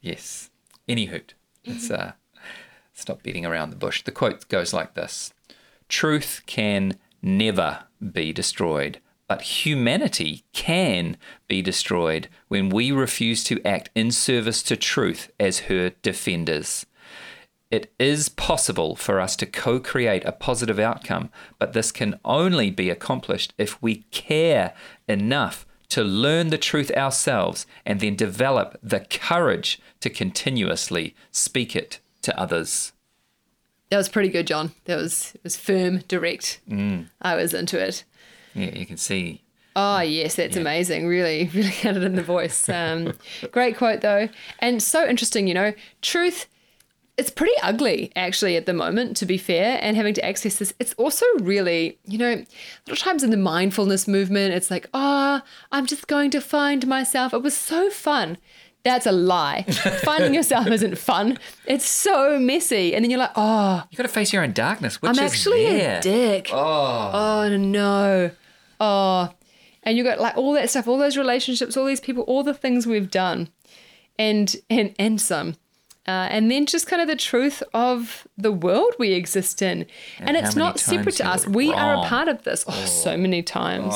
Yes. 0.00 0.50
Any 0.88 1.06
hoot. 1.06 1.34
Let's 1.66 1.90
uh, 1.90 2.12
stop 2.94 3.22
beating 3.22 3.46
around 3.46 3.70
the 3.70 3.76
bush. 3.76 4.02
The 4.02 4.10
quote 4.10 4.48
goes 4.48 4.72
like 4.72 4.94
this 4.94 5.32
Truth 5.88 6.42
can 6.46 6.98
never 7.22 7.84
be 8.12 8.32
destroyed, 8.32 8.98
but 9.28 9.42
humanity 9.42 10.44
can 10.52 11.16
be 11.48 11.62
destroyed 11.62 12.28
when 12.48 12.68
we 12.70 12.90
refuse 12.90 13.44
to 13.44 13.64
act 13.64 13.90
in 13.94 14.10
service 14.10 14.62
to 14.64 14.76
truth 14.76 15.30
as 15.38 15.60
her 15.60 15.90
defenders. 16.02 16.86
It 17.70 17.92
is 18.00 18.28
possible 18.28 18.96
for 18.96 19.20
us 19.20 19.36
to 19.36 19.46
co 19.46 19.78
create 19.78 20.24
a 20.24 20.32
positive 20.32 20.78
outcome, 20.78 21.30
but 21.58 21.72
this 21.72 21.92
can 21.92 22.18
only 22.24 22.70
be 22.70 22.90
accomplished 22.90 23.54
if 23.58 23.80
we 23.80 24.06
care 24.10 24.74
enough 25.08 25.66
to 25.90 26.02
learn 26.02 26.48
the 26.50 26.58
truth 26.58 26.90
ourselves 26.92 27.66
and 27.84 28.00
then 28.00 28.16
develop 28.16 28.78
the 28.82 29.00
courage 29.00 29.80
to 30.00 30.10
continuously 30.10 31.14
speak 31.30 31.76
it 31.76 32.00
to 32.22 32.38
others. 32.38 32.92
That 33.90 33.96
was 33.96 34.08
pretty 34.08 34.28
good, 34.28 34.46
John. 34.46 34.72
That 34.84 34.96
was 34.96 35.32
it 35.34 35.44
was 35.44 35.56
firm, 35.56 35.98
direct. 36.08 36.60
Mm. 36.68 37.08
I 37.20 37.34
was 37.34 37.54
into 37.54 37.78
it. 37.78 38.04
Yeah, 38.54 38.76
you 38.76 38.86
can 38.86 38.96
see. 38.96 39.42
Oh 39.76 40.00
yes, 40.00 40.36
that's 40.36 40.56
amazing. 40.56 41.06
Really, 41.06 41.50
really 41.54 41.68
had 41.68 41.96
it 41.96 42.04
in 42.04 42.14
the 42.14 42.22
voice. 42.22 42.68
Um, 42.68 43.14
great 43.50 43.76
quote 43.76 44.00
though, 44.00 44.28
and 44.58 44.82
so 44.82 45.06
interesting. 45.06 45.46
You 45.46 45.54
know, 45.54 45.72
truth. 46.02 46.46
It's 47.20 47.30
pretty 47.30 47.52
ugly 47.62 48.12
actually 48.16 48.56
at 48.56 48.64
the 48.64 48.72
moment, 48.72 49.14
to 49.18 49.26
be 49.26 49.36
fair, 49.36 49.78
and 49.82 49.94
having 49.94 50.14
to 50.14 50.24
access 50.24 50.56
this. 50.56 50.72
It's 50.78 50.94
also 50.94 51.26
really, 51.40 51.98
you 52.06 52.16
know, 52.16 52.30
a 52.32 52.46
lot 52.88 52.92
of 52.92 52.98
times 52.98 53.22
in 53.22 53.30
the 53.30 53.36
mindfulness 53.36 54.08
movement, 54.08 54.54
it's 54.54 54.70
like, 54.70 54.88
oh, 54.94 55.42
I'm 55.70 55.84
just 55.84 56.06
going 56.06 56.30
to 56.30 56.40
find 56.40 56.86
myself. 56.86 57.34
It 57.34 57.42
was 57.42 57.54
so 57.54 57.90
fun. 57.90 58.38
That's 58.84 59.04
a 59.04 59.12
lie. 59.12 59.64
Finding 60.02 60.32
yourself 60.32 60.68
isn't 60.68 60.96
fun. 60.96 61.38
It's 61.66 61.84
so 61.84 62.38
messy, 62.38 62.94
and 62.94 63.04
then 63.04 63.10
you're 63.10 63.20
like, 63.20 63.32
oh, 63.36 63.84
You 63.90 63.96
got 63.98 64.04
to 64.04 64.08
face 64.08 64.32
your 64.32 64.42
own 64.42 64.52
darkness, 64.52 65.02
which 65.02 65.10
I'm 65.10 65.22
is 65.22 65.32
actually 65.32 65.64
there. 65.66 65.98
a 65.98 66.00
dick. 66.00 66.48
Oh. 66.52 67.10
oh 67.12 67.56
no. 67.58 68.30
Oh. 68.80 69.28
And 69.82 69.98
you 69.98 70.04
got 70.04 70.20
like 70.20 70.38
all 70.38 70.54
that 70.54 70.70
stuff, 70.70 70.88
all 70.88 70.96
those 70.96 71.18
relationships, 71.18 71.76
all 71.76 71.84
these 71.84 72.00
people, 72.00 72.22
all 72.24 72.42
the 72.42 72.54
things 72.54 72.86
we've 72.86 73.10
done, 73.10 73.50
and 74.18 74.56
and 74.70 74.94
and 74.98 75.20
some. 75.20 75.56
Uh, 76.10 76.26
and 76.26 76.50
then 76.50 76.66
just 76.66 76.88
kind 76.88 77.00
of 77.00 77.06
the 77.06 77.14
truth 77.14 77.62
of 77.72 78.26
the 78.36 78.50
world 78.50 78.92
we 78.98 79.12
exist 79.12 79.62
in. 79.62 79.86
And, 80.18 80.30
And 80.30 80.36
it's 80.36 80.56
not 80.56 80.80
separate 80.80 81.14
to 81.16 81.26
us. 81.26 81.46
We 81.46 81.72
are 81.72 81.94
a 81.94 82.08
part 82.08 82.26
of 82.26 82.42
this. 82.42 82.64
Oh, 82.66 82.84
so 82.84 83.16
many 83.16 83.42
times. 83.44 83.94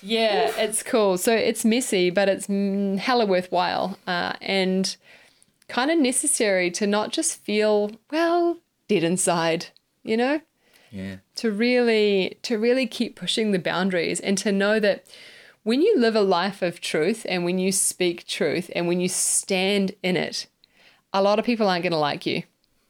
Yeah, 0.00 0.52
it's 0.56 0.84
cool. 0.84 1.18
So 1.18 1.34
it's 1.34 1.64
messy, 1.64 2.10
but 2.10 2.28
it's 2.28 2.46
mm, 2.46 2.96
hella 2.98 3.26
worthwhile 3.26 3.98
uh, 4.06 4.34
and 4.40 4.96
kind 5.66 5.90
of 5.90 5.98
necessary 5.98 6.70
to 6.70 6.86
not 6.86 7.10
just 7.10 7.40
feel, 7.42 7.90
well, 8.12 8.58
dead 8.86 9.02
inside, 9.02 9.66
you 10.04 10.16
know? 10.16 10.40
Yeah. 10.90 11.16
to 11.34 11.50
really 11.52 12.38
to 12.40 12.56
really 12.56 12.86
keep 12.86 13.14
pushing 13.14 13.50
the 13.50 13.58
boundaries 13.58 14.20
and 14.20 14.38
to 14.38 14.50
know 14.50 14.80
that 14.80 15.04
when 15.62 15.82
you 15.82 15.98
live 15.98 16.16
a 16.16 16.22
life 16.22 16.62
of 16.62 16.80
truth 16.80 17.26
and 17.28 17.44
when 17.44 17.58
you 17.58 17.72
speak 17.72 18.26
truth 18.26 18.70
and 18.74 18.88
when 18.88 18.98
you 18.98 19.08
stand 19.10 19.94
in 20.02 20.16
it 20.16 20.46
a 21.12 21.22
lot 21.22 21.38
of 21.38 21.44
people 21.44 21.68
aren't 21.68 21.82
going 21.82 21.92
to 21.92 21.98
like 21.98 22.26
you. 22.26 22.42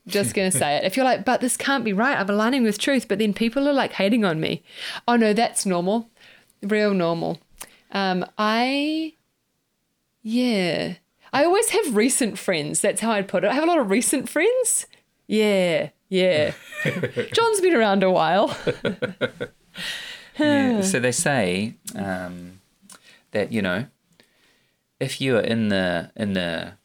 Just 0.07 0.33
going 0.33 0.49
to 0.49 0.57
say 0.57 0.77
it. 0.77 0.85
If 0.85 0.97
you're 0.97 1.05
like 1.05 1.23
but 1.23 1.39
this 1.39 1.55
can't 1.55 1.83
be 1.85 1.93
right. 1.93 2.17
I'm 2.17 2.29
aligning 2.29 2.63
with 2.63 2.79
truth 2.79 3.07
but 3.07 3.19
then 3.19 3.33
people 3.33 3.67
are 3.67 3.73
like 3.73 3.93
hating 3.93 4.25
on 4.25 4.39
me. 4.39 4.63
Oh 5.07 5.15
no 5.15 5.33
that's 5.33 5.65
normal. 5.65 6.09
Real 6.63 6.93
normal. 6.93 7.39
Um 7.91 8.25
i 8.37 9.13
yeah. 10.23 10.95
I 11.31 11.45
always 11.45 11.69
have 11.69 11.95
recent 11.95 12.39
friends. 12.39 12.81
That's 12.81 13.01
how 13.01 13.11
i'd 13.11 13.27
put 13.27 13.43
it. 13.43 13.51
I 13.51 13.53
have 13.53 13.63
a 13.63 13.67
lot 13.67 13.77
of 13.77 13.91
recent 13.91 14.29
friends. 14.29 14.87
Yeah 15.27 15.89
yeah. 16.09 16.53
John's 17.31 17.61
been 17.61 17.75
around 17.75 18.03
a 18.03 18.11
while. 18.11 18.55
Yeah. 20.37 20.81
So 20.83 21.01
they 21.01 21.11
say 21.11 21.75
um, 21.95 22.61
that, 23.31 23.51
you 23.51 23.61
know, 23.61 23.87
if 24.97 25.19
you 25.19 25.35
are 25.35 25.41
in 25.41 25.67
the 25.67 26.11
in 26.15 26.31
the 26.31 26.75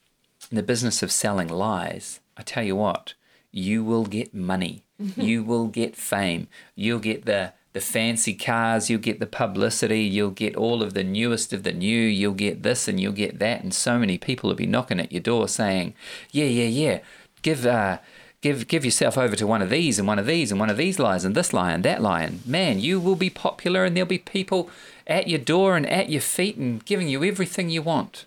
in 0.55 0.57
the 0.57 0.63
business 0.63 1.03
of 1.03 1.11
selling 1.11 1.49
lies, 1.49 2.21
I 2.37 2.43
tell 2.43 2.63
you 2.63 2.77
what, 2.77 3.15
you 3.51 3.83
will 3.83 4.05
get 4.05 4.33
money. 4.33 4.85
you 5.17 5.43
will 5.43 5.67
get 5.67 5.97
fame. 5.97 6.47
You'll 6.77 7.01
get 7.01 7.27
the 7.27 7.55
the 7.73 7.81
fancy 7.81 8.35
cars, 8.35 8.89
you'll 8.89 9.01
get 9.01 9.19
the 9.19 9.27
publicity, 9.27 10.03
you'll 10.03 10.31
get 10.31 10.55
all 10.55 10.81
of 10.81 10.95
the 10.95 11.03
newest 11.03 11.53
of 11.53 11.65
the 11.65 11.73
new, 11.73 12.01
you'll 12.03 12.33
get 12.33 12.63
this 12.63 12.87
and 12.87 13.01
you'll 13.01 13.11
get 13.11 13.41
that, 13.41 13.65
and 13.65 13.75
so 13.75 13.99
many 13.99 14.17
people 14.17 14.49
will 14.49 14.55
be 14.55 14.65
knocking 14.65 15.01
at 15.01 15.11
your 15.11 15.21
door 15.21 15.49
saying, 15.49 15.93
"Yeah, 16.31 16.45
yeah, 16.45 16.69
yeah, 16.69 16.99
give 17.43 17.67
uh, 17.67 17.99
give 18.41 18.69
give 18.69 18.85
yourself 18.85 19.19
over 19.19 19.35
to 19.35 19.49
one 19.49 19.61
of 19.61 19.71
these 19.71 19.99
and 19.99 20.07
one 20.07 20.21
of 20.21 20.27
these 20.27 20.53
and 20.53 20.61
one 20.61 20.71
of 20.71 20.77
these 20.77 21.01
lies 21.01 21.25
and 21.25 21.35
this 21.35 21.53
lion, 21.53 21.83
that 21.83 22.01
lion. 22.01 22.43
Man, 22.47 22.79
you 22.79 23.01
will 23.01 23.17
be 23.17 23.29
popular, 23.29 23.85
and 23.85 23.97
there'll 23.97 24.07
be 24.07 24.19
people 24.19 24.71
at 25.05 25.27
your 25.27 25.41
door 25.41 25.77
and 25.77 25.85
at 25.85 26.11
your 26.11 26.21
feet 26.21 26.57
and 26.57 26.85
giving 26.85 27.09
you 27.09 27.25
everything 27.25 27.71
you 27.71 27.83
want." 27.83 28.25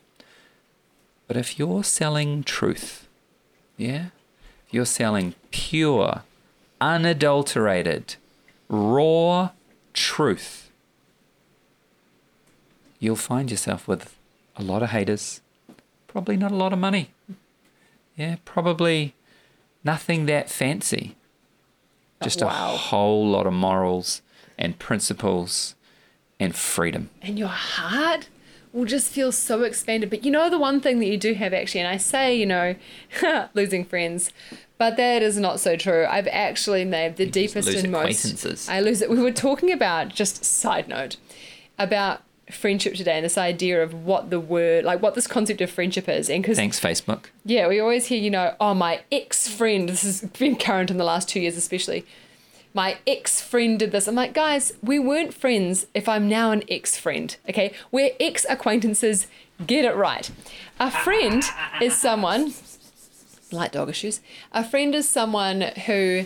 But 1.28 1.38
if 1.38 1.60
you're 1.60 1.84
selling 1.84 2.44
truth, 2.44 3.08
yeah, 3.76 4.08
if 4.68 4.74
you're 4.74 4.86
selling 4.86 5.36
pure, 5.52 6.24
unadulterated 6.80 8.16
raw 8.70 9.50
truth, 9.94 10.70
you'll 13.00 13.16
find 13.16 13.52
yourself 13.52 13.88
with 13.88 14.16
a 14.56 14.64
lot 14.64 14.82
of 14.84 14.90
haters, 14.90 15.42
probably 16.08 16.38
not 16.38 16.52
a 16.52 16.56
lot 16.56 16.74
of 16.74 16.80
money. 16.80 17.12
Yeah, 18.16 18.38
probably 18.46 19.14
nothing 19.84 20.26
that 20.26 20.50
fancy. 20.50 21.16
Just 22.24 22.42
Wow. 22.42 22.48
a 22.74 22.78
whole 22.78 23.28
lot 23.28 23.46
of 23.46 23.54
morals 23.54 24.22
and 24.58 24.80
principles 24.80 25.76
and 26.40 26.56
freedom. 26.56 27.10
and 27.22 27.38
your 27.38 27.48
heart 27.50 28.28
will 28.78 28.86
just 28.86 29.12
feel 29.12 29.32
so 29.32 29.64
expanded. 29.64 30.10
But 30.10 30.24
you 30.24 30.32
know, 30.32 30.50
the 30.50 30.60
one 30.60 30.80
thing 30.80 31.00
that 31.00 31.08
you 31.08 31.18
do 31.18 31.34
have 31.34 31.54
actually, 31.54 31.82
and 31.82 31.90
I 31.90 31.98
say, 31.98 32.36
you 32.36 32.46
know, 32.46 32.76
losing 33.54 33.84
friends, 33.84 34.32
but 34.78 34.98
that 34.98 35.24
is 35.24 35.38
not 35.38 35.60
so 35.60 35.76
true. 35.76 36.06
I've 36.08 36.28
actually 36.28 36.86
made 36.86 37.18
the 37.18 37.26
just 37.26 37.34
deepest 37.34 37.70
and 37.70 37.92
most. 37.92 38.24
acquaintances. 38.24 38.70
I 38.70 38.80
lose 38.80 39.02
it. 39.02 39.10
We 39.10 39.20
were 39.20 39.32
talking 39.32 39.72
about 39.72 40.10
just 40.10 40.46
side 40.46 40.88
note 40.88 41.18
about 41.80 42.22
friendship 42.52 42.94
today 42.94 43.16
and 43.18 43.26
this 43.26 43.38
idea 43.38 43.84
of 43.84 43.94
what 44.06 44.30
the 44.30 44.40
word 44.40 44.86
like 44.86 45.02
what 45.02 45.16
this 45.16 45.28
concept 45.28 45.60
of 45.60 45.70
friendship 45.70 46.08
is 46.08 46.30
and 46.30 46.42
because 46.42 46.56
Thanks, 46.56 46.80
Facebook. 46.80 47.26
yeah, 47.44 47.68
we 47.68 47.80
always 47.80 48.06
hear, 48.06 48.20
you 48.20 48.30
know, 48.30 48.56
oh, 48.62 48.74
my 48.74 49.02
ex 49.12 49.50
friend, 49.50 49.90
this 49.90 50.04
has 50.04 50.22
been 50.22 50.56
current 50.56 50.92
in 50.92 50.98
the 50.98 51.04
last 51.04 51.28
two 51.28 51.40
years 51.42 51.58
especially. 51.58 52.06
My 52.78 53.00
ex 53.08 53.42
friend 53.42 53.80
did 53.80 53.92
this. 53.92 54.08
I'm 54.08 54.14
like, 54.14 54.36
guys, 54.36 54.72
we 54.84 55.00
weren't 55.00 55.34
friends 55.34 55.88
if 55.96 56.08
I'm 56.08 56.30
now 56.30 56.52
an 56.52 56.62
ex 56.70 56.96
friend, 56.96 57.36
okay? 57.50 57.74
We're 57.92 58.12
ex 58.20 58.46
acquaintances. 58.48 59.26
Get 59.66 59.84
it 59.84 59.96
right. 59.96 60.30
A 60.80 60.92
friend 60.92 61.44
is 61.82 61.98
someone, 61.98 62.54
light 63.52 63.72
dog 63.72 63.90
issues, 63.90 64.22
a 64.52 64.64
friend 64.64 64.94
is 64.94 65.10
someone 65.10 65.62
who 65.88 66.26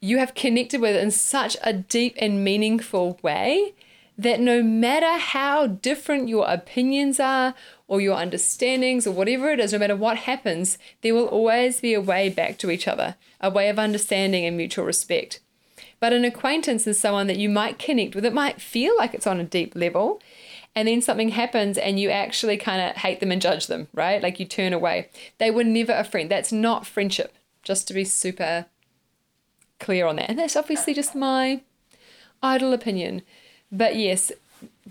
you 0.00 0.18
have 0.18 0.34
connected 0.34 0.80
with 0.80 0.96
in 0.96 1.12
such 1.12 1.56
a 1.62 1.72
deep 1.72 2.16
and 2.18 2.42
meaningful 2.42 3.20
way 3.22 3.74
that 4.18 4.40
no 4.40 4.62
matter 4.62 5.18
how 5.18 5.66
different 5.66 6.28
your 6.28 6.48
opinions 6.48 7.20
are 7.20 7.54
or 7.86 8.00
your 8.00 8.16
understandings 8.16 9.06
or 9.06 9.12
whatever 9.12 9.50
it 9.50 9.60
is, 9.60 9.72
no 9.72 9.78
matter 9.78 9.96
what 9.96 10.16
happens, 10.18 10.78
there 11.02 11.14
will 11.14 11.26
always 11.26 11.80
be 11.80 11.92
a 11.94 12.00
way 12.00 12.28
back 12.28 12.58
to 12.58 12.70
each 12.70 12.88
other, 12.88 13.16
a 13.40 13.50
way 13.50 13.68
of 13.68 13.78
understanding 13.78 14.44
and 14.44 14.56
mutual 14.56 14.84
respect. 14.84 15.40
But 16.00 16.12
an 16.12 16.24
acquaintance 16.24 16.86
is 16.86 16.98
someone 16.98 17.26
that 17.26 17.38
you 17.38 17.48
might 17.48 17.78
connect 17.78 18.14
with. 18.14 18.24
It 18.24 18.32
might 18.34 18.60
feel 18.60 18.96
like 18.96 19.14
it's 19.14 19.26
on 19.26 19.40
a 19.40 19.44
deep 19.44 19.74
level, 19.74 20.20
and 20.74 20.88
then 20.88 21.00
something 21.00 21.30
happens 21.30 21.78
and 21.78 21.98
you 21.98 22.10
actually 22.10 22.58
kind 22.58 22.82
of 22.82 22.96
hate 22.96 23.20
them 23.20 23.32
and 23.32 23.40
judge 23.40 23.66
them, 23.66 23.88
right? 23.94 24.22
Like 24.22 24.38
you 24.38 24.44
turn 24.44 24.74
away. 24.74 25.08
They 25.38 25.50
were 25.50 25.64
never 25.64 25.92
a 25.92 26.04
friend. 26.04 26.30
That's 26.30 26.52
not 26.52 26.86
friendship, 26.86 27.34
just 27.62 27.88
to 27.88 27.94
be 27.94 28.04
super 28.04 28.66
clear 29.80 30.06
on 30.06 30.16
that. 30.16 30.28
And 30.28 30.38
that's 30.38 30.56
obviously 30.56 30.92
just 30.92 31.14
my 31.14 31.62
idle 32.42 32.74
opinion. 32.74 33.22
But 33.70 33.96
yes, 33.96 34.32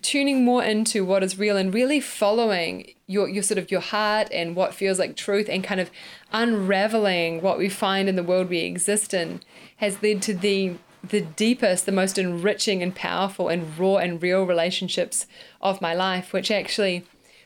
tuning 0.01 0.43
more 0.43 0.63
into 0.63 1.05
what 1.05 1.23
is 1.23 1.39
real 1.39 1.57
and 1.57 1.73
really 1.73 1.99
following 1.99 2.91
your 3.07 3.29
your 3.29 3.43
sort 3.43 3.57
of 3.57 3.71
your 3.71 3.81
heart 3.81 4.27
and 4.31 4.55
what 4.55 4.73
feels 4.73 4.99
like 4.99 5.15
truth 5.15 5.47
and 5.49 5.63
kind 5.63 5.79
of 5.79 5.89
unraveling 6.31 7.41
what 7.41 7.57
we 7.57 7.69
find 7.69 8.09
in 8.09 8.15
the 8.15 8.23
world 8.23 8.49
we 8.49 8.59
exist 8.59 9.13
in 9.13 9.41
has 9.77 10.01
led 10.03 10.21
to 10.21 10.33
the 10.33 10.75
the 11.09 11.21
deepest, 11.21 11.85
the 11.85 11.91
most 11.91 12.17
enriching 12.17 12.81
and 12.81 12.95
powerful 12.95 13.47
and 13.47 13.77
raw 13.77 13.97
and 13.97 14.21
real 14.21 14.43
relationships 14.43 15.27
of 15.61 15.81
my 15.81 15.93
life, 15.93 16.33
which 16.33 16.51
actually 16.51 17.03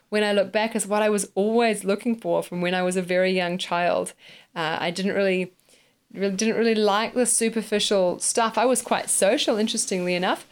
when 0.09 0.23
I 0.23 0.33
look 0.33 0.51
back 0.51 0.75
is 0.75 0.87
what 0.87 1.01
I 1.01 1.09
was 1.09 1.29
always 1.35 1.83
looking 1.83 2.15
for 2.15 2.41
from 2.41 2.61
when 2.61 2.73
I 2.73 2.81
was 2.81 2.95
a 2.95 3.01
very 3.01 3.31
young 3.31 3.57
child. 3.57 4.13
Uh, 4.55 4.77
I 4.79 4.91
didn't 4.91 5.13
really 5.13 5.53
really 6.13 6.35
didn't 6.35 6.55
really 6.57 6.75
like 6.75 7.13
the 7.13 7.25
superficial 7.25 8.19
stuff. 8.19 8.57
I 8.57 8.65
was 8.65 8.81
quite 8.81 9.09
social, 9.09 9.57
interestingly 9.57 10.15
enough, 10.15 10.47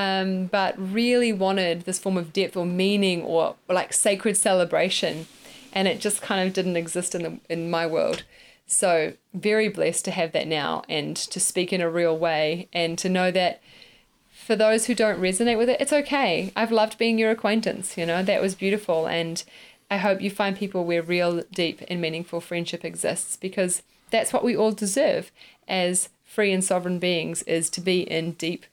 um, 0.00 0.46
but 0.46 0.74
really 0.78 1.32
wanted 1.32 1.82
this 1.82 1.98
form 1.98 2.16
of 2.16 2.32
depth 2.32 2.56
or 2.56 2.64
meaning 2.64 3.22
or, 3.22 3.54
or 3.68 3.74
like 3.74 3.92
sacred 3.92 4.36
celebration, 4.36 5.26
and 5.74 5.86
it 5.86 6.00
just 6.00 6.22
kind 6.22 6.46
of 6.46 6.54
didn't 6.54 6.76
exist 6.76 7.14
in 7.14 7.22
the 7.22 7.38
in 7.48 7.70
my 7.70 7.86
world. 7.86 8.22
So 8.66 9.14
very 9.34 9.68
blessed 9.68 10.04
to 10.06 10.10
have 10.12 10.32
that 10.32 10.46
now 10.46 10.84
and 10.88 11.16
to 11.16 11.40
speak 11.40 11.72
in 11.72 11.80
a 11.80 11.90
real 11.90 12.16
way 12.16 12.68
and 12.72 12.96
to 12.98 13.08
know 13.08 13.30
that 13.32 13.60
for 14.30 14.54
those 14.56 14.86
who 14.86 14.94
don't 14.94 15.20
resonate 15.20 15.58
with 15.58 15.68
it, 15.68 15.80
it's 15.80 15.92
okay. 15.92 16.52
I've 16.54 16.72
loved 16.72 16.96
being 16.96 17.18
your 17.18 17.30
acquaintance. 17.30 17.98
You 17.98 18.06
know 18.06 18.22
that 18.22 18.40
was 18.40 18.54
beautiful, 18.54 19.06
and 19.06 19.44
I 19.90 19.98
hope 19.98 20.22
you 20.22 20.30
find 20.30 20.56
people 20.56 20.84
where 20.84 21.02
real, 21.02 21.42
deep, 21.52 21.82
and 21.88 22.00
meaningful 22.00 22.40
friendship 22.40 22.84
exists 22.86 23.36
because 23.36 23.82
that's 24.10 24.32
what 24.32 24.44
we 24.44 24.56
all 24.56 24.72
deserve 24.72 25.30
as 25.68 26.08
free 26.24 26.52
and 26.52 26.64
sovereign 26.64 26.98
beings 26.98 27.42
is 27.42 27.68
to 27.70 27.80
be 27.80 28.00
in 28.02 28.32
deep 28.32 28.64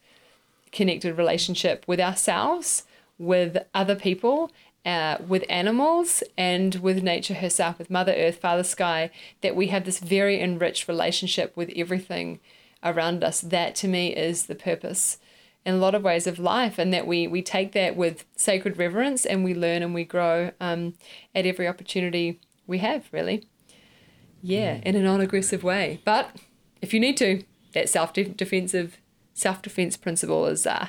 connected 0.72 1.16
relationship 1.16 1.84
with 1.86 2.00
ourselves 2.00 2.84
with 3.18 3.58
other 3.74 3.94
people 3.94 4.50
uh, 4.86 5.18
with 5.26 5.44
animals 5.48 6.22
and 6.36 6.76
with 6.76 7.02
nature 7.02 7.34
herself 7.34 7.78
with 7.78 7.90
mother 7.90 8.14
earth 8.16 8.36
father 8.36 8.62
sky 8.62 9.10
that 9.42 9.56
we 9.56 9.66
have 9.66 9.84
this 9.84 9.98
very 9.98 10.40
enriched 10.40 10.88
relationship 10.88 11.54
with 11.56 11.70
everything 11.76 12.40
around 12.82 13.24
us. 13.24 13.40
That 13.40 13.74
to 13.76 13.88
me 13.88 14.14
is 14.14 14.46
the 14.46 14.54
purpose 14.54 15.18
in 15.66 15.74
a 15.74 15.78
lot 15.78 15.94
of 15.94 16.02
ways 16.02 16.26
of 16.26 16.38
life 16.38 16.78
and 16.78 16.92
that 16.94 17.06
we 17.06 17.26
we 17.26 17.42
take 17.42 17.72
that 17.72 17.96
with 17.96 18.24
sacred 18.36 18.78
reverence 18.78 19.26
and 19.26 19.44
we 19.44 19.52
learn 19.52 19.82
and 19.82 19.92
we 19.92 20.04
grow 20.04 20.52
um, 20.60 20.94
at 21.34 21.44
every 21.44 21.68
opportunity 21.68 22.40
we 22.66 22.78
have 22.78 23.08
really. 23.12 23.46
Yeah, 24.40 24.80
in 24.84 24.94
a 24.94 25.02
non-aggressive 25.02 25.64
way. 25.64 26.00
But 26.04 26.30
if 26.80 26.94
you 26.94 27.00
need 27.00 27.16
to, 27.16 27.42
that 27.74 27.88
self-defensive 29.38 29.94
self-defense 29.94 29.96
principle 29.96 30.46
is 30.46 30.66
uh, 30.66 30.88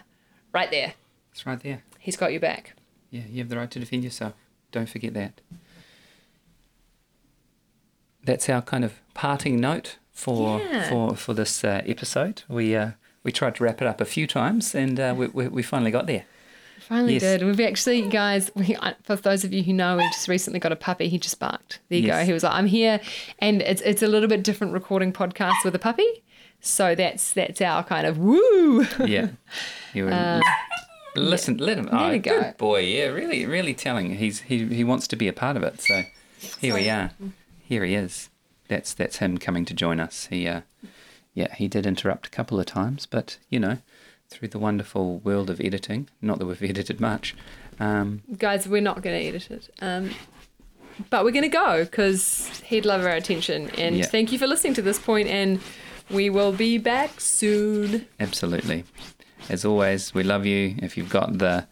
right 0.54 0.72
there. 0.72 0.94
It's 1.32 1.46
right 1.46 1.60
there. 1.60 1.84
He's 2.00 2.18
got 2.18 2.32
your 2.32 2.42
back. 2.42 2.74
Yeah, 3.12 3.22
you 3.30 3.40
have 3.40 3.50
the 3.50 3.58
right 3.58 3.70
to 3.72 3.80
defend 3.80 4.04
yourself. 4.04 4.34
Don't 4.72 4.90
forget 4.90 5.14
that. 5.14 5.42
That's 8.24 8.50
our 8.50 8.62
kind 8.62 8.84
of 8.84 9.00
parting 9.14 9.60
note 9.60 9.98
for 10.12 10.60
Yeah. 10.60 10.90
for 10.90 11.16
for 11.16 11.34
this 11.34 11.64
uh, 11.64 11.82
episode. 11.86 12.44
We 12.48 12.76
uh, 12.76 12.92
we 13.24 13.32
tried 13.32 13.56
to 13.56 13.64
wrap 13.64 13.82
it 13.82 13.88
up 13.88 14.02
a 14.02 14.06
few 14.06 14.28
times, 14.28 14.76
and 14.76 15.00
uh, 15.00 15.14
we, 15.18 15.28
we 15.28 15.48
we 15.48 15.64
finally 15.64 15.92
got 15.92 16.06
there. 16.08 16.26
Finally 16.80 17.14
Yes. 17.14 17.22
did. 17.22 17.44
We've 17.44 17.60
actually, 17.60 18.08
guys, 18.10 18.50
we, 18.56 18.76
for 19.04 19.16
those 19.16 19.44
of 19.44 19.54
you 19.54 19.62
who 19.64 19.74
know, 19.74 19.98
we 19.98 20.04
just 20.10 20.28
recently 20.28 20.60
got 20.60 20.72
a 20.72 20.76
puppy. 20.76 21.08
He 21.08 21.20
just 21.20 21.40
barked. 21.40 21.80
There 21.90 22.00
you 22.00 22.08
go. 22.08 22.24
He 22.26 22.34
was 22.34 22.44
like, 22.44 22.54
I'm 22.54 22.66
here. 22.66 23.00
And 23.40 23.62
it's 23.62 23.82
it's 23.82 24.02
a 24.02 24.08
little 24.08 24.28
bit 24.30 24.44
different 24.44 24.74
recording 24.74 25.14
podcasts 25.14 25.64
with 25.64 25.76
a 25.76 25.80
puppy. 25.80 26.24
So 26.62 26.94
that's 26.96 27.32
that's 27.34 27.62
our 27.62 27.84
kind 27.84 28.06
of 28.06 28.18
woo. 28.18 28.86
Yeah, 29.06 29.30
you 29.94 30.06
were, 30.06 30.42
listen. 31.16 31.58
Let 31.58 31.78
him. 31.78 31.88
Uh, 31.92 32.10
There 32.10 32.16
oh, 32.16 32.20
go. 32.20 32.42
good 32.42 32.58
boy. 32.58 32.80
Yeah, 32.82 33.06
really, 33.08 33.46
really 33.46 33.74
telling. 33.74 34.16
He's 34.16 34.42
he 34.42 34.66
he 34.66 34.84
wants 34.84 35.08
to 35.10 35.16
be 35.16 35.28
a 35.28 35.34
part 35.34 35.58
of 35.58 35.64
it. 35.64 35.82
So 35.82 36.04
here 36.60 36.74
we 36.74 36.90
are. 36.90 37.12
Here 37.64 37.84
he 37.86 37.96
is. 37.96 38.30
That's 38.68 38.94
that's 38.94 39.18
him 39.18 39.38
coming 39.38 39.66
to 39.66 39.74
join 39.74 40.00
us. 40.00 40.26
He 40.26 40.48
uh, 40.48 40.62
yeah, 41.34 41.54
he 41.56 41.68
did 41.68 41.86
interrupt 41.86 42.28
a 42.28 42.30
couple 42.30 42.60
of 42.60 42.66
times, 42.66 43.06
but 43.06 43.38
you 43.50 43.60
know, 43.60 43.78
through 44.30 44.50
the 44.50 44.60
wonderful 44.60 45.20
world 45.20 45.50
of 45.50 45.62
editing, 45.62 46.10
not 46.22 46.40
that 46.40 46.46
we've 46.46 46.62
edited 46.70 47.00
much. 47.00 47.36
Um, 47.80 48.22
guys, 48.38 48.68
we're 48.68 48.82
not 48.82 49.02
going 49.02 49.18
to 49.18 49.26
edit 49.28 49.50
it. 49.52 49.70
Um, 49.82 50.12
but 51.10 51.24
we're 51.24 51.32
going 51.32 51.44
to 51.44 51.48
go 51.48 51.86
because 51.86 52.62
he'd 52.66 52.86
love 52.86 53.02
our 53.06 53.12
attention. 53.16 53.70
And 53.78 53.96
Yeah. 53.98 54.06
thank 54.06 54.34
you 54.34 54.38
for 54.38 54.48
listening 54.48 54.74
to 54.74 54.82
this 54.82 55.00
point, 55.00 55.30
And 55.30 55.62
we 56.10 56.30
will 56.30 56.52
be 56.52 56.78
back 56.78 57.20
soon. 57.20 58.08
Absolutely. 58.20 58.84
As 59.50 59.66
always, 59.66 60.14
we 60.14 60.24
love 60.24 60.46
you. 60.46 60.76
If 60.78 60.98
you've 60.98 61.10
got 61.10 61.38
the 61.38 61.68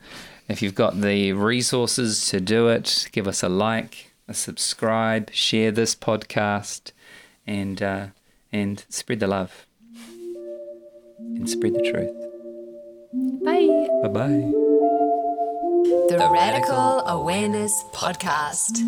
if 0.47 0.61
you've 0.61 0.75
got 0.75 1.01
the 1.01 1.33
resources 1.33 2.29
to 2.29 2.39
do 2.39 2.69
it, 2.69 3.09
give 3.11 3.27
us 3.27 3.43
a 3.43 3.49
like, 3.49 4.13
a 4.27 4.33
subscribe, 4.33 5.29
share 5.33 5.71
this 5.71 5.93
podcast, 5.93 6.91
and 7.45 7.81
uh, 7.81 8.07
and 8.51 8.85
spread 8.89 9.19
the 9.19 9.27
love 9.27 9.67
and 11.19 11.49
spread 11.49 11.73
the 11.73 11.91
truth. 11.91 12.15
Bye. 13.43 13.87
Bye 14.01 14.09
bye. 14.09 14.51
the, 16.09 16.29
Radical 16.31 17.01
Awareness 17.07 17.83
Podcast. 17.93 18.83